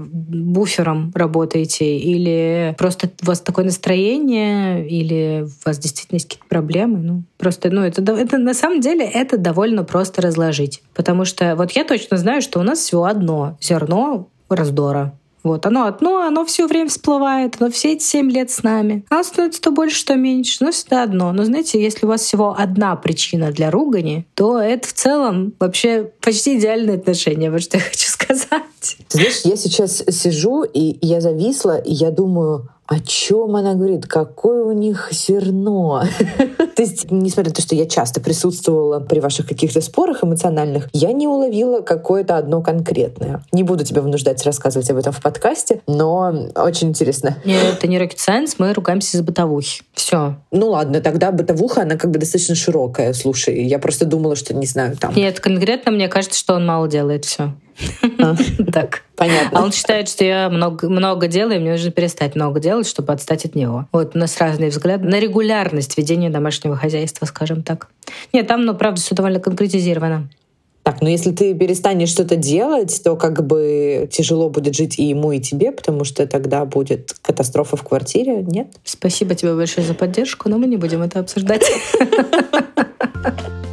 буфером 0.87 1.11
работаете 1.15 1.97
или 1.97 2.75
просто 2.77 3.09
у 3.23 3.25
вас 3.25 3.41
такое 3.41 3.65
настроение, 3.65 4.87
или 4.87 5.43
у 5.43 5.67
вас 5.67 5.77
действительно 5.79 6.17
есть 6.17 6.27
какие-то 6.27 6.47
проблемы. 6.47 6.99
Ну, 6.99 7.23
просто, 7.37 7.69
ну, 7.69 7.81
это, 7.81 8.01
это 8.13 8.37
на 8.37 8.53
самом 8.53 8.81
деле 8.81 9.05
это 9.05 9.37
довольно 9.37 9.83
просто 9.83 10.21
разложить. 10.21 10.81
Потому 10.93 11.25
что 11.25 11.55
вот 11.55 11.71
я 11.71 11.83
точно 11.83 12.17
знаю, 12.17 12.41
что 12.41 12.59
у 12.59 12.63
нас 12.63 12.79
всего 12.79 13.05
одно 13.05 13.57
зерно 13.61 14.27
раздора. 14.49 15.13
Вот, 15.47 15.65
оно 15.65 15.85
одно, 15.85 16.21
оно 16.21 16.45
все 16.45 16.67
время 16.67 16.89
всплывает, 16.89 17.55
оно 17.59 17.71
все 17.71 17.93
эти 17.93 18.03
семь 18.03 18.29
лет 18.29 18.51
с 18.51 18.63
нами. 18.63 19.05
Оно 19.09 19.23
становится 19.23 19.61
то 19.61 19.71
больше, 19.71 20.05
то 20.05 20.15
меньше, 20.15 20.57
но 20.59 20.71
всегда 20.71 21.03
одно. 21.03 21.31
Но 21.31 21.45
знаете, 21.45 21.81
если 21.81 22.05
у 22.05 22.09
вас 22.09 22.21
всего 22.21 22.55
одна 22.57 22.95
причина 22.97 23.51
для 23.51 23.71
ругани, 23.71 24.27
то 24.35 24.59
это 24.59 24.87
в 24.87 24.93
целом 24.93 25.53
вообще 25.59 26.11
почти 26.21 26.57
идеальные 26.57 26.97
отношения, 26.97 27.49
вот 27.49 27.61
что 27.61 27.77
я 27.77 27.83
хочу 27.83 28.09
сказать. 28.09 28.97
Знаешь, 29.09 29.41
я 29.45 29.55
сейчас 29.55 30.03
сижу, 30.09 30.63
и 30.63 30.97
я 31.01 31.21
зависла, 31.21 31.77
и 31.77 31.93
я 31.93 32.11
думаю, 32.11 32.69
о 32.87 32.99
чем 32.99 33.55
она 33.55 33.75
говорит, 33.75 34.07
какое 34.07 34.63
у 34.63 34.71
них 34.71 35.09
зерно. 35.11 36.03
То 36.75 36.81
есть, 36.81 37.11
несмотря 37.11 37.51
на 37.51 37.55
то, 37.55 37.61
что 37.61 37.75
я 37.75 37.85
часто 37.85 38.21
присутствовала 38.21 38.99
при 38.99 39.19
ваших 39.19 39.47
каких-то 39.47 39.81
спорах 39.81 40.23
эмоциональных, 40.23 40.89
я 40.93 41.11
не 41.11 41.27
уловила 41.27 41.81
какое-то 41.81 42.37
одно 42.37 42.61
конкретное. 42.61 43.43
Не 43.51 43.63
буду 43.63 43.83
тебя 43.83 44.01
вынуждать 44.01 44.43
рассказывать 44.45 44.89
об 44.89 44.97
этом 44.97 45.11
в 45.11 45.21
подкасте, 45.21 45.81
но 45.85 46.49
очень 46.55 46.89
интересно. 46.89 47.37
Нет, 47.43 47.75
это 47.77 47.87
не 47.87 47.97
rocket 47.97 48.17
science, 48.17 48.55
мы 48.57 48.73
ругаемся 48.73 49.17
из 49.17 49.21
бытовухи. 49.21 49.83
Все. 49.93 50.37
Ну 50.51 50.69
ладно, 50.69 51.01
тогда 51.01 51.31
бытовуха, 51.31 51.81
она 51.81 51.97
как 51.97 52.11
бы 52.11 52.19
достаточно 52.19 52.55
широкая. 52.55 53.11
Слушай, 53.13 53.63
я 53.63 53.79
просто 53.79 54.05
думала, 54.05 54.35
что, 54.35 54.53
не 54.53 54.65
знаю, 54.65 54.95
там... 54.95 55.13
Нет, 55.13 55.39
конкретно 55.41 55.91
мне 55.91 56.07
кажется, 56.07 56.39
что 56.39 56.53
он 56.53 56.65
мало 56.65 56.87
делает 56.87 57.25
все. 57.25 57.53
А. 58.19 58.35
Так. 58.71 59.03
Понятно. 59.15 59.59
А 59.59 59.63
он 59.63 59.71
считает, 59.71 60.09
что 60.09 60.23
я 60.23 60.49
много, 60.49 60.89
много 60.89 61.27
делаю, 61.27 61.57
и 61.57 61.59
мне 61.59 61.71
нужно 61.71 61.91
перестать 61.91 62.35
много 62.35 62.59
делать, 62.59 62.87
чтобы 62.87 63.13
отстать 63.13 63.45
от 63.45 63.55
него. 63.55 63.87
Вот 63.91 64.15
у 64.15 64.19
нас 64.19 64.37
разные 64.39 64.69
взгляды 64.69 65.07
на 65.07 65.19
регулярность 65.19 65.97
ведения 65.97 66.29
домашнего 66.29 66.75
хозяйства, 66.75 67.25
скажем 67.25 67.63
так. 67.63 67.87
Нет, 68.31 68.47
там, 68.47 68.65
ну, 68.65 68.75
правда, 68.75 69.01
все 69.01 69.15
довольно 69.15 69.39
конкретизировано. 69.39 70.29
Так, 70.83 71.01
но 71.01 71.09
если 71.09 71.31
ты 71.31 71.53
перестанешь 71.53 72.07
что-то 72.07 72.37
делать, 72.37 73.01
то 73.03 73.17
как 73.17 73.45
бы 73.45 74.07
тяжело 74.09 74.49
будет 74.49 74.73
жить 74.73 74.97
и 74.99 75.03
ему, 75.03 75.33
и 75.33 75.39
тебе, 75.41 75.73
потому 75.73 76.05
что 76.05 76.25
тогда 76.27 76.63
будет 76.63 77.13
катастрофа 77.21 77.75
в 77.75 77.83
квартире, 77.83 78.41
нет? 78.43 78.67
Спасибо 78.85 79.35
тебе 79.35 79.53
большое 79.53 79.85
за 79.85 79.95
поддержку, 79.95 80.47
но 80.47 80.57
мы 80.57 80.67
не 80.67 80.77
будем 80.77 81.01
это 81.01 81.19
обсуждать. 81.19 81.69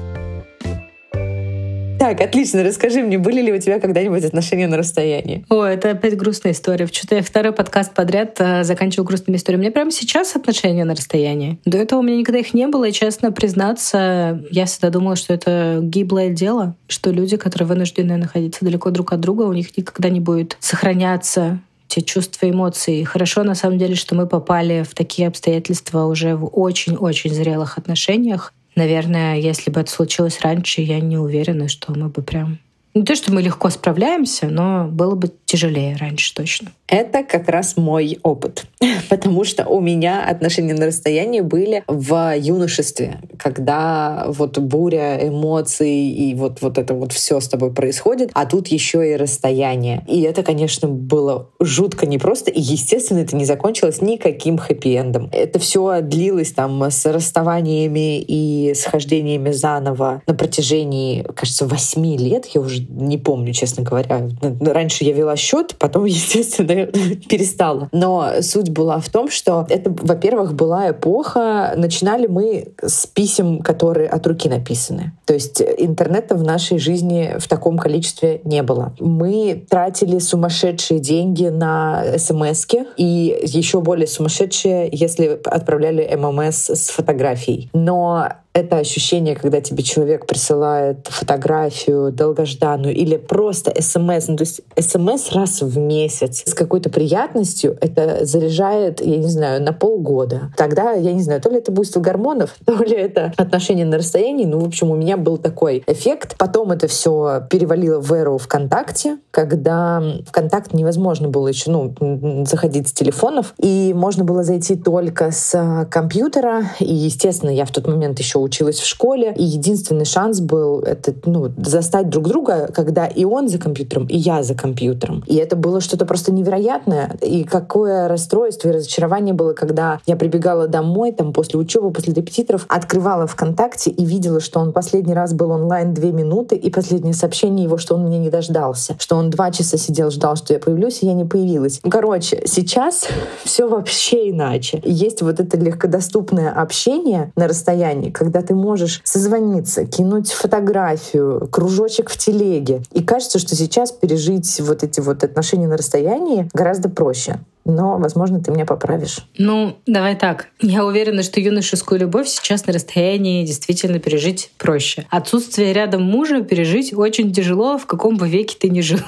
Так, 2.05 2.21
отлично. 2.21 2.63
Расскажи 2.63 3.01
мне, 3.01 3.17
были 3.17 3.41
ли 3.41 3.51
у 3.51 3.59
тебя 3.59 3.81
когда-нибудь 3.81 4.23
отношения 4.25 4.67
на 4.67 4.77
расстоянии? 4.77 5.47
О, 5.49 5.63
это 5.63 5.93
опять 5.93 6.19
грустная 6.19 6.53
история. 6.53 6.87
Что-то 6.87 7.15
я 7.15 7.23
второй 7.23 7.53
подкаст 7.53 7.95
подряд 7.95 8.37
э, 8.41 8.63
заканчиваю 8.63 9.07
грустными 9.07 9.39
историями. 9.39 9.63
У 9.63 9.65
меня 9.65 9.73
прямо 9.73 9.91
сейчас 9.91 10.37
отношения 10.37 10.85
на 10.85 10.95
расстоянии. 10.95 11.59
До 11.65 11.79
этого 11.79 12.01
у 12.01 12.03
меня 12.03 12.19
никогда 12.19 12.41
их 12.41 12.53
не 12.53 12.67
было, 12.67 12.85
и, 12.85 12.93
честно 12.93 13.33
признаться, 13.33 14.45
я 14.51 14.67
всегда 14.67 14.91
думала, 14.91 15.17
что 15.17 15.33
это 15.33 15.79
гиблое 15.81 16.29
дело, 16.29 16.77
что 16.89 17.11
люди, 17.11 17.39
которые 17.39 17.67
вынуждены 17.69 18.19
находиться 18.19 18.67
далеко 18.67 18.91
друг 18.91 19.15
от 19.15 19.21
друга, 19.21 19.45
у 19.45 19.55
них 19.55 19.75
никогда 19.75 20.11
не 20.11 20.21
будет 20.21 20.59
сохраняться 20.61 21.59
те 21.87 22.03
чувства, 22.03 22.51
эмоции. 22.51 23.05
хорошо, 23.05 23.45
на 23.45 23.55
самом 23.55 23.79
деле, 23.79 23.95
что 23.95 24.15
мы 24.15 24.27
попали 24.27 24.83
в 24.83 24.95
такие 24.95 25.27
обстоятельства 25.27 26.05
уже 26.05 26.37
в 26.37 26.51
очень-очень 26.53 27.33
зрелых 27.33 27.79
отношениях. 27.79 28.53
Наверное, 28.77 29.39
если 29.39 29.71
бы 29.71 29.81
это 29.81 29.91
случилось 29.91 30.41
раньше, 30.41 30.81
я 30.81 31.01
не 31.01 31.17
уверена, 31.17 31.69
что 31.69 31.93
мы 31.93 32.09
бы 32.09 32.23
прям 32.23 32.59
не 32.95 33.03
то, 33.03 33.17
что 33.17 33.33
мы 33.33 33.43
легко 33.43 33.71
справляемся, 33.71 34.47
но 34.47 34.87
было 34.87 35.17
бы 35.17 35.33
тяжелее 35.55 35.97
раньше 36.01 36.35
точно. 36.35 36.73
Это 36.89 37.23
как 37.23 37.49
раз 37.49 37.77
мой 37.77 38.19
опыт, 38.25 38.67
потому 39.09 39.45
что 39.45 39.67
у 39.67 39.81
меня 39.81 40.25
отношения 40.27 40.75
на 40.75 40.87
расстоянии 40.87 41.43
были 41.43 41.85
в 41.87 42.35
юношестве, 42.37 43.21
когда 43.39 44.25
вот 44.27 44.59
буря 44.59 45.29
эмоций 45.29 46.09
и 46.09 46.35
вот, 46.35 46.61
вот 46.61 46.77
это 46.77 46.95
вот 46.95 47.13
все 47.13 47.39
с 47.39 47.49
тобой 47.49 47.73
происходит, 47.73 48.31
а 48.35 48.47
тут 48.47 48.67
еще 48.67 49.13
и 49.13 49.15
расстояние. 49.15 50.05
И 50.09 50.23
это, 50.23 50.43
конечно, 50.43 50.89
было 50.89 51.51
жутко 51.61 52.07
непросто, 52.07 52.51
и, 52.51 52.61
естественно, 52.61 53.21
это 53.21 53.37
не 53.37 53.45
закончилось 53.45 54.03
никаким 54.03 54.57
хэппи-эндом. 54.57 55.29
Это 55.31 55.61
все 55.61 56.01
длилось 56.01 56.53
там 56.53 56.83
с 56.83 57.07
расставаниями 57.07 58.21
и 58.21 58.75
схождениями 58.75 59.53
заново 59.53 60.21
на 60.27 60.35
протяжении, 60.35 61.23
кажется, 61.37 61.65
восьми 61.67 62.19
лет, 62.19 62.47
я 62.47 62.61
уже 62.61 62.85
не 62.89 63.19
помню, 63.19 63.53
честно 63.53 63.85
говоря. 63.85 64.29
Раньше 64.61 65.05
я 65.05 65.13
вела 65.13 65.37
счет, 65.45 65.77
потом, 65.79 66.05
естественно, 66.07 66.87
перестала. 67.29 67.89
Но 67.93 68.41
суть 68.41 68.71
была 68.71 68.99
в 68.99 69.09
том, 69.09 69.31
что 69.31 69.67
это, 69.69 69.91
во-первых, 69.91 70.55
была 70.55 70.91
эпоха, 70.91 71.75
начинали 71.77 72.27
мы 72.27 72.69
с 72.83 73.07
писем, 73.07 73.61
которые 73.61 74.09
от 74.09 74.27
руки 74.27 74.49
написаны. 74.49 75.13
То 75.27 75.35
есть 75.35 75.61
интернета 75.61 76.35
в 76.35 76.43
нашей 76.43 76.79
жизни 76.79 77.37
в 77.39 77.49
таком 77.49 77.79
количестве 77.79 78.41
не 78.45 78.63
было. 78.63 78.95
Мы 78.99 79.65
тратили 79.69 80.19
сумасшедшие 80.19 81.01
деньги 81.01 81.47
на 81.47 82.19
смс 82.19 82.65
и 82.97 83.41
еще 83.43 83.81
более 83.81 84.07
сумасшедшие, 84.07 84.89
если 84.91 85.41
отправляли 85.45 86.15
ММС 86.17 86.71
с 86.71 86.89
фотографией. 86.89 87.69
Но 87.73 88.29
это 88.55 88.77
ощущение, 88.77 89.35
когда 89.35 89.61
тебе 89.61 89.83
человек 89.83 90.27
присылает 90.27 91.09
фотографию 91.09 92.13
долгожданную 92.13 92.95
или 92.95 93.17
просто 93.17 93.75
смс, 93.83 94.29
ну, 94.29 94.37
то 94.37 94.45
есть 94.45 94.61
смс 94.79 95.33
раз 95.33 95.61
в 95.61 95.77
месяц 95.77 96.45
с 96.47 96.55
какой-то 96.55 96.89
приятностью, 96.89 97.77
это 97.81 98.25
заряжает, 98.25 99.05
я 99.05 99.17
не 99.17 99.27
знаю, 99.27 99.61
на 99.61 99.73
полгода. 99.73 100.53
Тогда, 100.57 100.93
я 100.93 101.13
не 101.13 101.23
знаю, 101.23 101.41
то 101.41 101.51
ли 101.51 101.59
это 101.59 101.73
буйство 101.73 101.99
гормонов, 101.99 102.55
то 102.65 102.75
ли 102.75 102.95
это 102.95 103.33
отношения 103.37 103.85
на 103.85 103.99
расстоянии. 103.99 104.45
Ну, 104.45 104.61
в 104.61 104.67
общем, 104.67 104.91
у 104.91 104.95
меня 104.95 105.17
был 105.17 105.37
такой 105.37 105.83
эффект. 105.89 106.37
Потом 106.39 106.71
это 106.71 106.87
все 106.87 107.45
перевалило 107.51 108.01
в 108.01 108.13
эру 108.13 108.39
ВКонтакте, 108.39 109.19
когда 109.33 110.01
ВКонтакт 110.29 110.73
невозможно 110.75 111.29
было 111.29 111.49
еще 111.49 111.71
ну, 111.73 112.45
заходить 112.47 112.89
с 112.89 112.93
телефонов, 112.93 113.53
и 113.59 113.93
можно 113.95 114.23
было 114.23 114.45
зайти 114.45 114.77
только 114.77 115.33
с 115.33 115.89
компьютера. 115.91 116.71
И, 116.79 116.95
естественно, 116.95 117.51
я 117.51 117.65
в 117.65 117.73
тот 117.73 117.89
момент 117.89 118.21
еще 118.21 118.44
училась 118.45 118.79
в 118.79 118.87
школе, 118.87 119.35
и 119.37 119.43
единственный 119.43 120.05
шанс 120.05 120.41
был 120.41 120.81
это, 120.81 121.15
ну, 121.25 121.51
застать 121.59 122.09
друг 122.09 122.29
друга, 122.29 122.71
когда 122.73 123.07
и 123.07 123.25
он 123.25 123.49
за 123.49 123.59
компьютером, 123.59 124.07
и 124.07 124.17
я 124.17 124.43
за 124.43 124.55
компьютером. 124.55 125.25
И 125.27 125.37
это 125.37 125.57
было 125.57 125.81
что-то 125.81 126.07
просто 126.07 126.33
невероятное. 126.33 127.17
И 127.21 127.45
какое 127.45 128.09
расстройство 128.09 128.69
и 128.69 128.73
разочарование 128.73 129.35
было, 129.35 129.53
когда 129.53 130.01
я 130.07 130.17
прибегала 130.17 130.69
домой, 130.69 131.13
там, 131.13 131.33
после 131.33 131.59
учебы, 131.59 131.91
после 131.91 132.13
репетиторов, 132.15 132.67
открывала 132.69 133.27
ВКонтакте 133.27 133.91
и 133.91 134.05
видела, 134.05 134.41
что 134.41 134.61
он 134.61 134.73
последний 134.73 135.15
раз 135.15 135.33
был 135.33 135.51
онлайн 135.51 135.95
две 135.95 136.13
минуты, 136.13 136.57
и 136.57 136.71
последнее 136.71 137.15
сообщение 137.15 137.65
его, 137.65 137.79
что 137.79 137.95
он 137.95 138.05
меня 138.05 138.19
не 138.19 138.31
дождался, 138.31 138.97
что 138.99 139.17
он 139.17 139.31
два 139.31 139.51
часа 139.51 139.77
сидел, 139.79 140.11
ждал, 140.11 140.37
что 140.37 140.53
я 140.53 140.61
появлюсь, 140.61 141.03
и 141.03 141.07
я 141.07 141.15
не 141.15 141.25
появилась. 141.25 141.81
Короче, 141.89 142.43
сейчас 142.47 143.07
все 143.45 143.69
вообще 143.69 144.31
иначе. 144.31 144.81
Есть 144.85 145.23
вот 145.23 145.41
это 145.41 145.57
легкодоступное 145.57 146.51
общение 146.51 147.33
на 147.37 147.49
расстоянии, 147.49 148.11
когда 148.11 148.34
когда 148.35 148.45
ты 148.49 148.55
можешь 148.57 149.01
созвониться, 149.05 149.87
кинуть 149.87 150.33
фотографию, 150.33 151.47
кружочек 151.53 152.11
в 152.11 152.19
телеге. 152.19 152.83
И 152.93 153.01
кажется, 153.01 153.39
что 153.39 153.55
сейчас 153.55 153.93
пережить 153.93 154.61
вот 154.61 154.83
эти 154.83 154.99
вот 154.99 155.23
отношения 155.23 155.69
на 155.69 155.77
расстоянии 155.77 156.49
гораздо 156.53 156.89
проще 156.89 157.39
но, 157.67 157.97
возможно, 157.97 158.43
ты 158.43 158.51
меня 158.51 158.67
поправишь. 158.67 159.21
Ну, 159.39 159.79
давай 159.87 160.17
так. 160.17 160.49
Я 160.61 160.85
уверена, 160.85 161.23
что 161.23 161.41
юношескую 161.41 161.99
любовь 161.99 162.29
сейчас 162.29 162.67
на 162.67 162.75
расстоянии 162.75 163.47
действительно 163.47 163.99
пережить 163.99 164.51
проще. 164.59 165.07
Отсутствие 165.09 165.73
рядом 165.73 166.03
мужа 166.03 166.43
пережить 166.43 166.93
очень 166.93 167.33
тяжело, 167.33 167.79
в 167.79 167.87
каком 167.87 168.19
бы 168.19 168.29
веке 168.29 168.57
ты 168.61 168.69
ни 168.69 168.83
жил. 168.83 169.01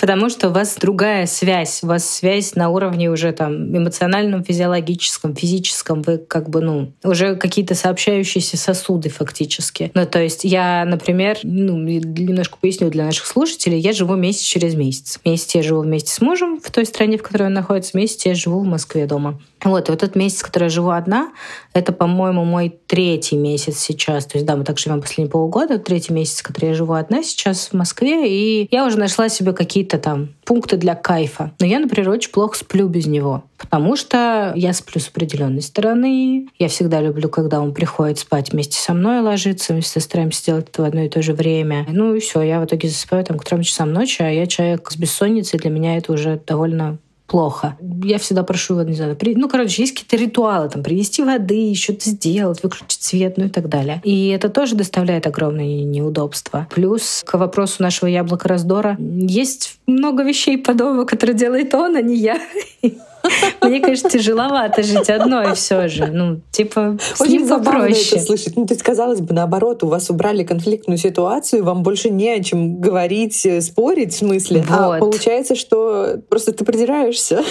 Потому 0.00 0.30
что 0.30 0.48
у 0.48 0.52
вас 0.52 0.76
другая 0.76 1.26
связь. 1.26 1.80
У 1.82 1.88
вас 1.88 2.08
связь 2.08 2.54
на 2.54 2.70
уровне 2.70 3.10
уже 3.10 3.32
там 3.32 3.76
эмоциональном, 3.76 4.44
физиологическом, 4.44 5.34
физическом. 5.34 6.02
Вы 6.02 6.18
как 6.18 6.48
бы, 6.48 6.60
ну, 6.60 6.92
уже 7.02 7.34
какие-то 7.34 7.74
сообщающиеся 7.74 8.56
сосуды 8.56 9.08
фактически. 9.08 9.90
Ну, 9.94 10.06
то 10.06 10.20
есть 10.22 10.44
я, 10.44 10.84
например, 10.84 11.38
ну, 11.42 11.76
немножко 11.76 12.58
поясню 12.60 12.90
для 12.90 13.04
наших 13.04 13.26
слушателей, 13.26 13.80
я 13.80 13.92
живу 13.92 14.14
месяц 14.14 14.42
через 14.42 14.74
месяц. 14.74 15.18
Месяц 15.24 15.54
я 15.56 15.62
живу 15.62 15.82
вместе 15.82 16.12
с 16.12 16.20
мужем 16.20 16.60
в 16.60 16.70
той 16.70 16.86
стране, 16.86 17.18
в 17.18 17.22
которой 17.22 17.44
он 17.44 17.54
находится 17.54 17.96
месяце 17.96 18.28
я 18.28 18.34
живу 18.34 18.60
в 18.60 18.66
Москве 18.66 19.06
дома. 19.06 19.40
Вот, 19.64 19.88
и 19.88 19.92
вот 19.92 20.02
этот 20.02 20.14
месяц, 20.14 20.42
который 20.42 20.64
я 20.64 20.68
живу 20.68 20.90
одна, 20.90 21.32
это, 21.72 21.92
по-моему, 21.92 22.44
мой 22.44 22.78
третий 22.86 23.36
месяц 23.36 23.78
сейчас. 23.78 24.26
То 24.26 24.38
есть, 24.38 24.46
да, 24.46 24.54
мы 24.54 24.64
так 24.64 24.78
живем 24.78 25.00
последние 25.00 25.30
полгода. 25.30 25.78
Третий 25.78 26.12
месяц, 26.12 26.42
который 26.42 26.66
я 26.66 26.74
живу 26.74 26.92
одна 26.92 27.24
сейчас 27.24 27.68
в 27.68 27.72
Москве. 27.72 28.28
И 28.28 28.68
я 28.70 28.86
уже 28.86 28.98
нашла 28.98 29.28
себе 29.28 29.52
какие-то 29.52 29.87
там 29.96 30.34
пункты 30.44 30.76
для 30.76 30.94
кайфа. 30.94 31.52
Но 31.60 31.66
я, 31.66 31.78
например, 31.78 32.10
очень 32.10 32.30
плохо 32.30 32.58
сплю 32.58 32.88
без 32.88 33.06
него. 33.06 33.44
Потому 33.56 33.96
что 33.96 34.52
я 34.54 34.74
сплю 34.74 35.00
с 35.00 35.08
определенной 35.08 35.62
стороны. 35.62 36.48
Я 36.58 36.68
всегда 36.68 37.00
люблю, 37.00 37.30
когда 37.30 37.60
он 37.60 37.72
приходит 37.72 38.18
спать 38.18 38.52
вместе 38.52 38.78
со 38.78 38.92
мной, 38.92 39.20
ложиться. 39.20 39.72
Мы 39.72 39.82
стараемся 39.82 40.40
сделать 40.40 40.68
это 40.68 40.82
в 40.82 40.84
одно 40.84 41.02
и 41.02 41.08
то 41.08 41.22
же 41.22 41.32
время. 41.32 41.86
Ну 41.88 42.14
и 42.14 42.20
все, 42.20 42.42
я 42.42 42.60
в 42.60 42.66
итоге 42.66 42.88
засыпаю 42.88 43.24
там 43.24 43.38
к 43.38 43.44
трем 43.44 43.62
часам 43.62 43.92
ночи, 43.92 44.20
а 44.20 44.28
я 44.28 44.46
человек 44.46 44.90
с 44.90 44.96
бессонницей. 44.96 45.58
Для 45.58 45.70
меня 45.70 45.96
это 45.96 46.12
уже 46.12 46.40
довольно 46.46 46.98
плохо. 47.28 47.76
Я 48.02 48.18
всегда 48.18 48.42
прошу 48.42 48.80
не 48.82 48.94
знаю, 48.94 49.14
при... 49.14 49.34
ну, 49.34 49.48
короче, 49.48 49.82
есть 49.82 49.94
какие-то 49.94 50.16
ритуалы, 50.16 50.68
там, 50.68 50.82
принести 50.82 51.22
воды, 51.22 51.74
что-то 51.74 52.08
сделать, 52.08 52.62
выключить 52.62 53.02
свет, 53.02 53.36
ну 53.36 53.44
и 53.44 53.48
так 53.48 53.68
далее. 53.68 54.00
И 54.02 54.28
это 54.28 54.48
тоже 54.48 54.74
доставляет 54.74 55.26
огромные 55.26 55.84
неудобства. 55.84 56.66
Плюс 56.74 57.22
к 57.26 57.38
вопросу 57.38 57.82
нашего 57.82 58.08
яблока 58.08 58.48
раздора 58.48 58.96
есть 58.98 59.78
много 59.86 60.24
вещей 60.24 60.58
по 60.58 60.74
дому, 60.74 61.06
которые 61.06 61.36
делает 61.36 61.74
он, 61.74 61.96
а 61.96 62.02
не 62.02 62.16
я. 62.16 62.40
Мне, 63.62 63.80
конечно, 63.80 64.10
тяжеловато 64.10 64.82
жить 64.82 65.10
одной 65.10 65.54
все 65.54 65.88
же. 65.88 66.06
Ну, 66.06 66.40
типа, 66.50 66.98
с 67.14 67.20
Очень 67.20 67.40
ним 67.40 67.48
попроще. 67.48 67.96
это 68.12 68.20
слышать. 68.20 68.56
Ну, 68.56 68.66
то 68.66 68.74
есть, 68.74 68.82
казалось 68.82 69.20
бы, 69.20 69.34
наоборот, 69.34 69.82
у 69.82 69.88
вас 69.88 70.10
убрали 70.10 70.44
конфликтную 70.44 70.98
ситуацию, 70.98 71.64
вам 71.64 71.82
больше 71.82 72.10
не 72.10 72.30
о 72.30 72.42
чем 72.42 72.80
говорить, 72.80 73.44
э, 73.46 73.60
спорить 73.60 74.14
в 74.14 74.18
смысле. 74.18 74.64
А 74.70 74.88
вот. 74.88 74.96
А 74.96 74.98
получается, 74.98 75.54
что 75.54 76.20
просто 76.28 76.52
ты 76.52 76.64
придираешься. 76.64 77.42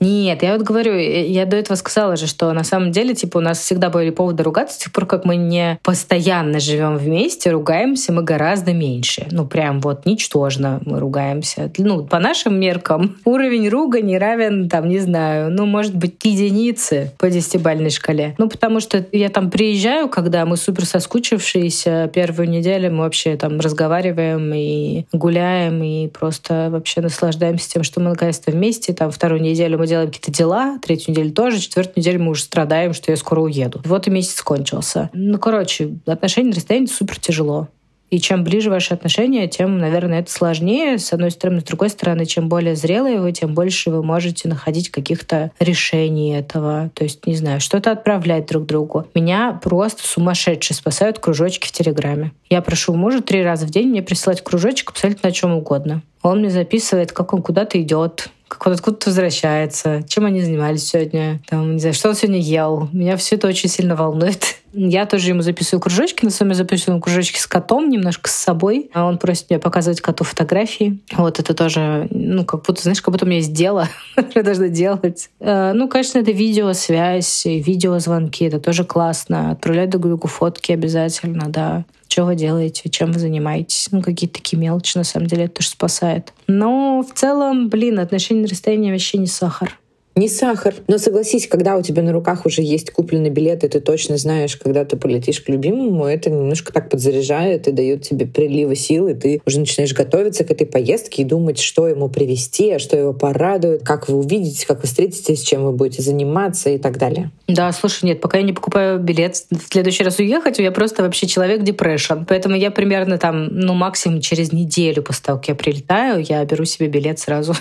Нет, 0.00 0.42
я 0.42 0.52
вот 0.56 0.62
говорю, 0.62 0.94
я 0.96 1.44
до 1.46 1.56
этого 1.56 1.76
сказала 1.76 2.16
же, 2.16 2.26
что 2.26 2.52
на 2.52 2.64
самом 2.64 2.92
деле, 2.92 3.14
типа, 3.14 3.38
у 3.38 3.40
нас 3.40 3.58
всегда 3.58 3.90
были 3.90 4.10
поводы 4.10 4.42
ругаться, 4.42 4.76
с 4.76 4.78
тех 4.78 4.92
пор, 4.92 5.06
как 5.06 5.24
мы 5.24 5.36
не 5.36 5.78
постоянно 5.82 6.60
живем 6.60 6.96
вместе, 6.96 7.50
ругаемся 7.50 8.12
мы 8.12 8.22
гораздо 8.22 8.72
меньше. 8.72 9.26
Ну, 9.30 9.46
прям 9.46 9.80
вот 9.80 10.06
ничтожно 10.06 10.80
мы 10.84 11.00
ругаемся. 11.00 11.70
Ну, 11.78 12.04
по 12.04 12.18
нашим 12.18 12.58
меркам 12.60 13.16
уровень 13.24 13.68
ругани 13.68 14.16
равен, 14.16 14.68
там, 14.68 14.88
не 14.88 14.98
знаю, 15.00 15.50
ну, 15.50 15.66
может 15.66 15.94
быть, 15.96 16.16
единицы 16.24 17.12
по 17.18 17.28
десятибальной 17.30 17.90
шкале. 17.90 18.34
Ну, 18.38 18.48
потому 18.48 18.80
что 18.80 19.04
я 19.12 19.28
там 19.28 19.50
приезжаю, 19.50 20.08
когда 20.08 20.46
мы 20.46 20.56
супер 20.56 20.86
соскучившиеся, 20.86 22.10
первую 22.14 22.48
неделю 22.48 22.92
мы 22.92 23.00
вообще 23.00 23.36
там 23.36 23.58
разговариваем 23.60 24.52
и 24.54 25.06
гуляем, 25.12 25.82
и 25.82 26.08
просто 26.08 26.68
вообще 26.70 27.00
наслаждаемся 27.00 27.68
тем, 27.70 27.82
что 27.82 28.00
мы 28.00 28.10
наконец-то 28.10 28.50
вместе. 28.50 28.92
Там 28.92 29.10
вторую 29.10 29.42
неделю 29.42 29.78
мы 29.78 29.87
делаем 29.88 30.08
какие-то 30.08 30.32
дела, 30.32 30.78
третью 30.78 31.12
неделю 31.12 31.32
тоже, 31.32 31.58
четвертую 31.58 31.94
неделю 31.96 32.22
мы 32.22 32.30
уже 32.30 32.42
страдаем, 32.42 32.92
что 32.92 33.10
я 33.10 33.16
скоро 33.16 33.40
уеду. 33.40 33.80
Вот 33.84 34.06
и 34.06 34.10
месяц 34.10 34.40
кончился. 34.42 35.10
Ну, 35.12 35.38
короче, 35.38 35.98
отношения 36.06 36.50
на 36.50 36.56
расстоянии 36.56 36.86
супер 36.86 37.18
тяжело. 37.18 37.68
И 38.10 38.20
чем 38.20 38.42
ближе 38.42 38.70
ваши 38.70 38.94
отношения, 38.94 39.48
тем, 39.48 39.78
наверное, 39.78 40.20
это 40.20 40.32
сложнее, 40.32 40.98
с 40.98 41.12
одной 41.12 41.30
стороны. 41.30 41.60
С 41.60 41.64
другой 41.64 41.90
стороны, 41.90 42.24
чем 42.24 42.48
более 42.48 42.74
зрелые 42.74 43.20
вы, 43.20 43.32
тем 43.32 43.54
больше 43.54 43.90
вы 43.90 44.02
можете 44.02 44.48
находить 44.48 44.90
каких-то 44.90 45.50
решений 45.60 46.34
этого. 46.34 46.90
То 46.94 47.04
есть, 47.04 47.26
не 47.26 47.36
знаю, 47.36 47.60
что-то 47.60 47.92
отправлять 47.92 48.46
друг 48.46 48.64
другу. 48.64 49.06
Меня 49.14 49.60
просто 49.62 50.02
сумасшедшие 50.06 50.74
спасают 50.74 51.18
кружочки 51.18 51.68
в 51.68 51.72
Телеграме. 51.72 52.32
Я 52.48 52.62
прошу 52.62 52.94
мужа 52.94 53.20
три 53.20 53.42
раза 53.42 53.66
в 53.66 53.70
день 53.70 53.88
мне 53.88 54.02
присылать 54.02 54.42
кружочек 54.42 54.90
абсолютно 54.90 55.28
о 55.28 55.32
чем 55.32 55.52
угодно. 55.52 56.02
Он 56.22 56.40
мне 56.40 56.50
записывает, 56.50 57.12
как 57.12 57.34
он 57.34 57.42
куда-то 57.42 57.80
идет, 57.80 58.30
как 58.48 58.66
он 58.66 58.72
откуда-то 58.72 59.10
возвращается, 59.10 60.02
чем 60.08 60.24
они 60.24 60.40
занимались 60.40 60.88
сегодня, 60.88 61.40
там, 61.48 61.74
не 61.74 61.78
знаю, 61.78 61.94
что 61.94 62.08
он 62.08 62.14
сегодня 62.14 62.40
ел. 62.40 62.88
Меня 62.92 63.16
все 63.16 63.36
это 63.36 63.46
очень 63.46 63.68
сильно 63.68 63.94
волнует. 63.94 64.56
Я 64.72 65.06
тоже 65.06 65.30
ему 65.30 65.42
записываю 65.42 65.80
кружочки, 65.80 66.24
на 66.24 66.30
самом 66.30 66.52
деле 66.52 66.64
записываю 66.64 67.00
кружочки 67.00 67.38
с 67.38 67.46
котом, 67.46 67.88
немножко 67.88 68.28
с 68.28 68.34
собой. 68.34 68.90
А 68.92 69.06
он 69.06 69.18
просит 69.18 69.50
меня 69.50 69.60
показывать 69.60 70.00
коту 70.00 70.24
фотографии. 70.24 70.98
Вот 71.12 71.38
это 71.38 71.54
тоже, 71.54 72.08
ну, 72.10 72.44
как 72.44 72.64
будто, 72.64 72.82
знаешь, 72.82 73.00
как 73.00 73.12
будто 73.12 73.24
у 73.24 73.28
меня 73.28 73.38
есть 73.38 73.52
дело, 73.52 73.88
я 74.34 74.42
должна 74.42 74.68
делать. 74.68 75.30
Э, 75.40 75.72
ну, 75.74 75.88
конечно, 75.88 76.18
это 76.18 76.32
видеосвязь, 76.32 77.44
видеозвонки, 77.44 78.44
это 78.44 78.60
тоже 78.60 78.84
классно. 78.84 79.52
Отправлять 79.52 79.90
друг 79.90 80.04
другу 80.04 80.28
фотки 80.28 80.72
обязательно, 80.72 81.46
да 81.48 81.84
что 82.18 82.24
вы 82.24 82.34
делаете, 82.34 82.88
чем 82.90 83.12
вы 83.12 83.20
занимаетесь. 83.20 83.90
Ну, 83.92 84.02
какие-то 84.02 84.40
такие 84.40 84.58
мелочи, 84.58 84.98
на 84.98 85.04
самом 85.04 85.28
деле, 85.28 85.44
это 85.44 85.54
тоже 85.54 85.68
спасает. 85.68 86.32
Но 86.48 87.06
в 87.08 87.16
целом, 87.16 87.68
блин, 87.68 88.00
отношения 88.00 88.40
на 88.40 88.48
расстоянии 88.48 88.90
вообще 88.90 89.18
не 89.18 89.28
сахар 89.28 89.78
не 90.18 90.28
сахар. 90.28 90.74
Но 90.86 90.98
согласись, 90.98 91.46
когда 91.46 91.76
у 91.76 91.82
тебя 91.82 92.02
на 92.02 92.12
руках 92.12 92.44
уже 92.44 92.62
есть 92.62 92.90
купленный 92.90 93.30
билет, 93.30 93.64
и 93.64 93.68
ты 93.68 93.80
точно 93.80 94.16
знаешь, 94.16 94.56
когда 94.56 94.84
ты 94.84 94.96
полетишь 94.96 95.40
к 95.40 95.48
любимому, 95.48 96.04
это 96.04 96.30
немножко 96.30 96.72
так 96.72 96.90
подзаряжает 96.90 97.68
и 97.68 97.72
дает 97.72 98.02
тебе 98.02 98.26
приливы 98.26 98.76
сил, 98.76 99.08
и 99.08 99.14
ты 99.14 99.40
уже 99.46 99.60
начинаешь 99.60 99.94
готовиться 99.94 100.44
к 100.44 100.50
этой 100.50 100.66
поездке 100.66 101.22
и 101.22 101.24
думать, 101.24 101.58
что 101.58 101.88
ему 101.88 102.08
привезти, 102.08 102.72
а 102.72 102.78
что 102.78 102.96
его 102.96 103.12
порадует, 103.12 103.82
как 103.84 104.08
вы 104.08 104.18
увидите, 104.18 104.66
как 104.66 104.82
вы 104.82 104.88
встретитесь, 104.88 105.42
чем 105.42 105.64
вы 105.64 105.72
будете 105.72 106.02
заниматься 106.02 106.70
и 106.70 106.78
так 106.78 106.98
далее. 106.98 107.30
Да, 107.46 107.72
слушай, 107.72 108.04
нет, 108.04 108.20
пока 108.20 108.38
я 108.38 108.44
не 108.44 108.52
покупаю 108.52 108.98
билет 108.98 109.36
в 109.36 109.72
следующий 109.72 110.04
раз 110.04 110.18
уехать, 110.18 110.58
я 110.58 110.72
просто 110.72 111.02
вообще 111.02 111.26
человек 111.26 111.62
депрессион. 111.62 112.26
Поэтому 112.26 112.56
я 112.56 112.70
примерно 112.70 113.18
там, 113.18 113.46
ну, 113.46 113.74
максимум 113.74 114.20
через 114.20 114.52
неделю 114.52 115.02
после 115.02 115.24
того, 115.24 115.38
как 115.38 115.48
я 115.48 115.54
прилетаю, 115.54 116.24
я 116.28 116.44
беру 116.44 116.64
себе 116.64 116.88
билет 116.88 117.18
сразу 117.18 117.54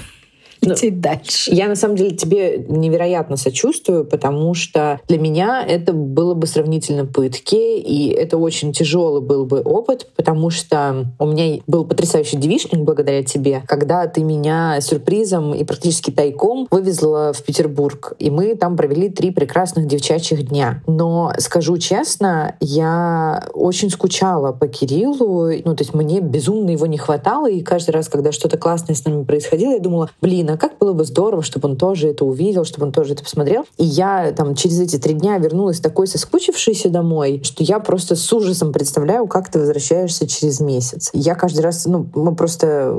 идти 0.62 0.92
ну, 0.92 1.02
дальше. 1.02 1.52
Я 1.54 1.68
на 1.68 1.76
самом 1.76 1.96
деле 1.96 2.16
тебе 2.16 2.66
невероятно 2.68 3.38
сочувствую, 3.38 4.06
потому 4.06 4.54
что 4.54 5.00
для 5.08 5.18
меня 5.18 5.66
это 5.66 5.94
было 5.94 6.34
бы 6.34 6.48
сравнительно 6.48 7.06
пытки, 7.06 7.78
и 7.78 8.10
это 8.10 8.38
очень 8.38 8.74
тяжелый 8.74 9.22
был 9.22 9.46
бы 9.46 9.62
опыт, 9.62 10.08
потому 10.16 10.50
что 10.50 11.12
у 11.20 11.26
меня 11.26 11.60
был 11.68 11.86
потрясающий 11.86 12.38
девишник 12.38 12.82
благодаря 12.82 13.24
тебе, 13.24 13.64
когда 13.68 14.08
ты 14.08 14.24
меня 14.24 14.80
сюрпризом 14.82 15.54
и 15.54 15.64
практически 15.64 16.12
тайком 16.12 16.68
вывезла 16.72 17.34
в 17.34 17.44
Петербург, 17.44 18.14
и 18.20 18.30
мы 18.30 18.56
там 18.56 18.76
провели 18.78 19.10
три 19.10 19.32
прекрасных 19.32 19.88
девчачьих 19.88 20.48
дня. 20.48 20.82
Но 20.88 21.34
скажу 21.38 21.78
честно, 21.78 22.56
я 22.60 23.48
очень 23.54 23.90
скучала 23.90 24.52
по 24.52 24.68
Кириллу, 24.68 25.52
ну 25.64 25.76
то 25.76 25.84
есть 25.84 25.94
мне 25.94 26.22
безумно 26.22 26.72
его 26.72 26.86
не 26.86 26.98
хватало, 26.98 27.50
и 27.50 27.62
каждый 27.62 27.92
раз, 27.92 28.10
когда 28.10 28.32
что-то 28.32 28.58
классное 28.58 28.96
с 28.96 29.06
нами 29.06 29.24
происходило, 29.24 29.74
я 29.74 29.80
думала, 29.80 30.10
блин, 30.22 30.47
а 30.54 30.58
как 30.58 30.78
было 30.78 30.94
бы 30.94 31.06
здорово, 31.06 31.44
чтобы 31.44 31.70
он 31.70 31.78
тоже 31.78 32.10
это 32.10 32.26
увидел, 32.26 32.66
чтобы 32.66 32.88
он 32.88 32.92
тоже 32.92 33.14
это 33.14 33.24
посмотрел. 33.24 33.66
И 33.78 33.86
я 33.86 34.32
там 34.32 34.56
через 34.56 34.80
эти 34.80 34.98
три 34.98 35.14
дня 35.14 35.38
вернулась 35.38 35.80
такой 35.80 36.08
соскучившейся 36.08 36.90
домой, 36.90 37.42
что 37.44 37.64
я 37.64 37.80
просто 37.80 38.16
с 38.16 38.34
ужасом 38.34 38.72
представляю, 38.72 39.28
как 39.28 39.50
ты 39.50 39.60
возвращаешься 39.60 40.28
через 40.28 40.60
месяц. 40.60 41.10
Я 41.14 41.36
каждый 41.36 41.62
раз, 41.62 41.86
ну, 41.86 42.08
мы 42.16 42.36
просто 42.36 42.96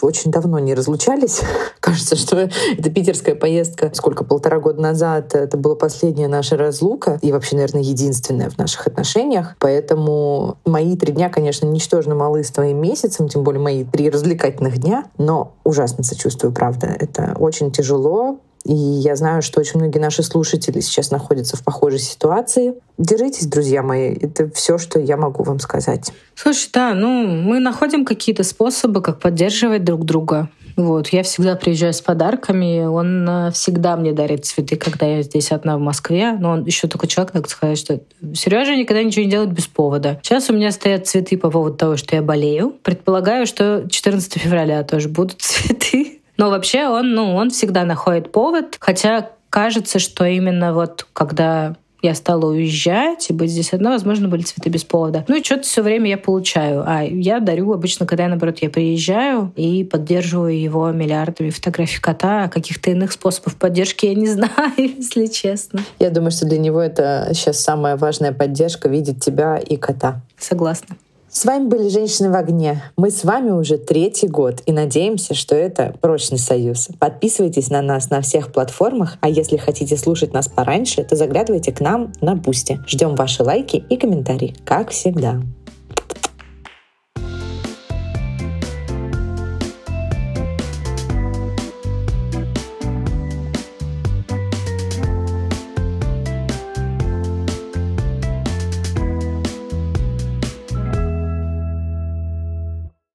очень 0.00 0.30
давно 0.30 0.58
не 0.58 0.74
разлучались. 0.74 1.40
Кажется, 1.80 2.16
что 2.16 2.36
эта 2.78 2.90
питерская 2.90 3.34
поездка, 3.34 3.90
сколько, 3.94 4.24
полтора 4.24 4.60
года 4.60 4.80
назад, 4.80 5.34
это 5.34 5.56
была 5.56 5.74
последняя 5.74 6.28
наша 6.28 6.56
разлука 6.56 7.18
и 7.22 7.32
вообще, 7.32 7.56
наверное, 7.56 7.82
единственная 7.82 8.50
в 8.50 8.58
наших 8.58 8.86
отношениях. 8.86 9.56
Поэтому 9.58 10.56
мои 10.64 10.96
три 10.96 11.12
дня, 11.12 11.28
конечно, 11.28 11.66
ничтожно 11.66 12.14
малы 12.14 12.44
с 12.44 12.50
твоим 12.50 12.80
месяцем, 12.80 13.28
тем 13.28 13.42
более 13.42 13.60
мои 13.60 13.84
три 13.84 14.10
развлекательных 14.10 14.78
дня, 14.78 15.04
но 15.18 15.52
ужасно 15.64 16.04
сочувствую, 16.04 16.52
правда. 16.52 16.91
Это 16.98 17.34
очень 17.38 17.70
тяжело, 17.72 18.40
и 18.64 18.74
я 18.74 19.16
знаю, 19.16 19.42
что 19.42 19.60
очень 19.60 19.80
многие 19.80 19.98
наши 19.98 20.22
слушатели 20.22 20.80
сейчас 20.80 21.10
находятся 21.10 21.56
в 21.56 21.64
похожей 21.64 21.98
ситуации. 21.98 22.74
Держитесь, 22.96 23.46
друзья 23.46 23.82
мои. 23.82 24.14
Это 24.14 24.48
все, 24.50 24.78
что 24.78 25.00
я 25.00 25.16
могу 25.16 25.42
вам 25.42 25.58
сказать. 25.58 26.12
Слушай, 26.34 26.70
да, 26.72 26.94
ну 26.94 27.26
мы 27.26 27.58
находим 27.58 28.04
какие-то 28.04 28.44
способы, 28.44 29.02
как 29.02 29.18
поддерживать 29.18 29.84
друг 29.84 30.04
друга. 30.04 30.48
Вот, 30.76 31.08
я 31.08 31.22
всегда 31.22 31.54
приезжаю 31.54 31.92
с 31.92 32.00
подарками, 32.00 32.86
он 32.86 33.28
э, 33.28 33.50
всегда 33.52 33.94
мне 33.96 34.12
дарит 34.12 34.46
цветы, 34.46 34.76
когда 34.76 35.04
я 35.04 35.22
здесь 35.22 35.52
одна 35.52 35.76
в 35.76 35.80
Москве. 35.80 36.32
Но 36.32 36.52
он 36.52 36.64
еще 36.64 36.88
такой 36.88 37.10
человек, 37.10 37.32
так 37.32 37.50
сказать, 37.50 37.76
что 37.76 38.00
Сережа 38.34 38.74
никогда 38.74 39.02
ничего 39.02 39.26
не 39.26 39.30
делает 39.30 39.52
без 39.52 39.66
повода. 39.66 40.18
Сейчас 40.22 40.48
у 40.48 40.54
меня 40.54 40.72
стоят 40.72 41.06
цветы 41.06 41.36
по 41.36 41.50
поводу 41.50 41.76
того, 41.76 41.96
что 41.98 42.16
я 42.16 42.22
болею. 42.22 42.74
Предполагаю, 42.82 43.46
что 43.46 43.86
14 43.86 44.32
февраля 44.34 44.82
тоже 44.82 45.10
будут 45.10 45.36
цветы. 45.42 46.21
Но 46.36 46.50
вообще 46.50 46.86
он, 46.88 47.14
ну, 47.14 47.34
он 47.34 47.50
всегда 47.50 47.84
находит 47.84 48.32
повод, 48.32 48.76
хотя 48.80 49.30
кажется, 49.50 49.98
что 49.98 50.24
именно 50.24 50.72
вот 50.72 51.06
когда 51.12 51.76
я 52.02 52.16
стала 52.16 52.46
уезжать 52.46 53.30
и 53.30 53.32
быть 53.32 53.50
здесь 53.50 53.72
одна, 53.72 53.90
возможно, 53.90 54.28
были 54.28 54.42
цветы 54.42 54.68
без 54.68 54.82
повода. 54.82 55.24
Ну 55.28 55.36
и 55.36 55.44
что-то 55.44 55.62
все 55.62 55.82
время 55.82 56.10
я 56.10 56.18
получаю. 56.18 56.82
А 56.84 57.02
я 57.04 57.38
дарю 57.38 57.72
обычно, 57.72 58.06
когда 58.06 58.24
я, 58.24 58.28
наоборот, 58.28 58.58
я 58.60 58.70
приезжаю 58.70 59.52
и 59.54 59.84
поддерживаю 59.84 60.60
его 60.60 60.90
миллиардами 60.90 61.50
фотографий 61.50 62.00
кота, 62.00 62.44
а 62.44 62.48
каких-то 62.48 62.90
иных 62.90 63.12
способов 63.12 63.56
поддержки 63.56 64.06
я 64.06 64.14
не 64.14 64.26
знаю, 64.28 64.72
если 64.76 65.26
честно. 65.26 65.80
Я 66.00 66.10
думаю, 66.10 66.32
что 66.32 66.44
для 66.44 66.58
него 66.58 66.80
это 66.80 67.30
сейчас 67.34 67.60
самая 67.60 67.96
важная 67.96 68.32
поддержка— 68.32 68.88
видеть 68.92 69.24
тебя 69.24 69.56
и 69.58 69.76
кота. 69.76 70.20
Согласна. 70.38 70.96
С 71.34 71.46
вами 71.46 71.66
были 71.66 71.88
«Женщины 71.88 72.30
в 72.30 72.34
огне». 72.34 72.82
Мы 72.98 73.10
с 73.10 73.24
вами 73.24 73.52
уже 73.52 73.78
третий 73.78 74.28
год 74.28 74.60
и 74.66 74.72
надеемся, 74.72 75.32
что 75.32 75.54
это 75.54 75.94
прочный 76.02 76.36
союз. 76.36 76.90
Подписывайтесь 76.98 77.70
на 77.70 77.80
нас 77.80 78.10
на 78.10 78.20
всех 78.20 78.52
платформах, 78.52 79.16
а 79.22 79.30
если 79.30 79.56
хотите 79.56 79.96
слушать 79.96 80.34
нас 80.34 80.46
пораньше, 80.48 81.02
то 81.04 81.16
заглядывайте 81.16 81.72
к 81.72 81.80
нам 81.80 82.12
на 82.20 82.36
Boosty. 82.36 82.80
Ждем 82.86 83.14
ваши 83.14 83.42
лайки 83.42 83.82
и 83.88 83.96
комментарии, 83.96 84.54
как 84.66 84.90
всегда. 84.90 85.40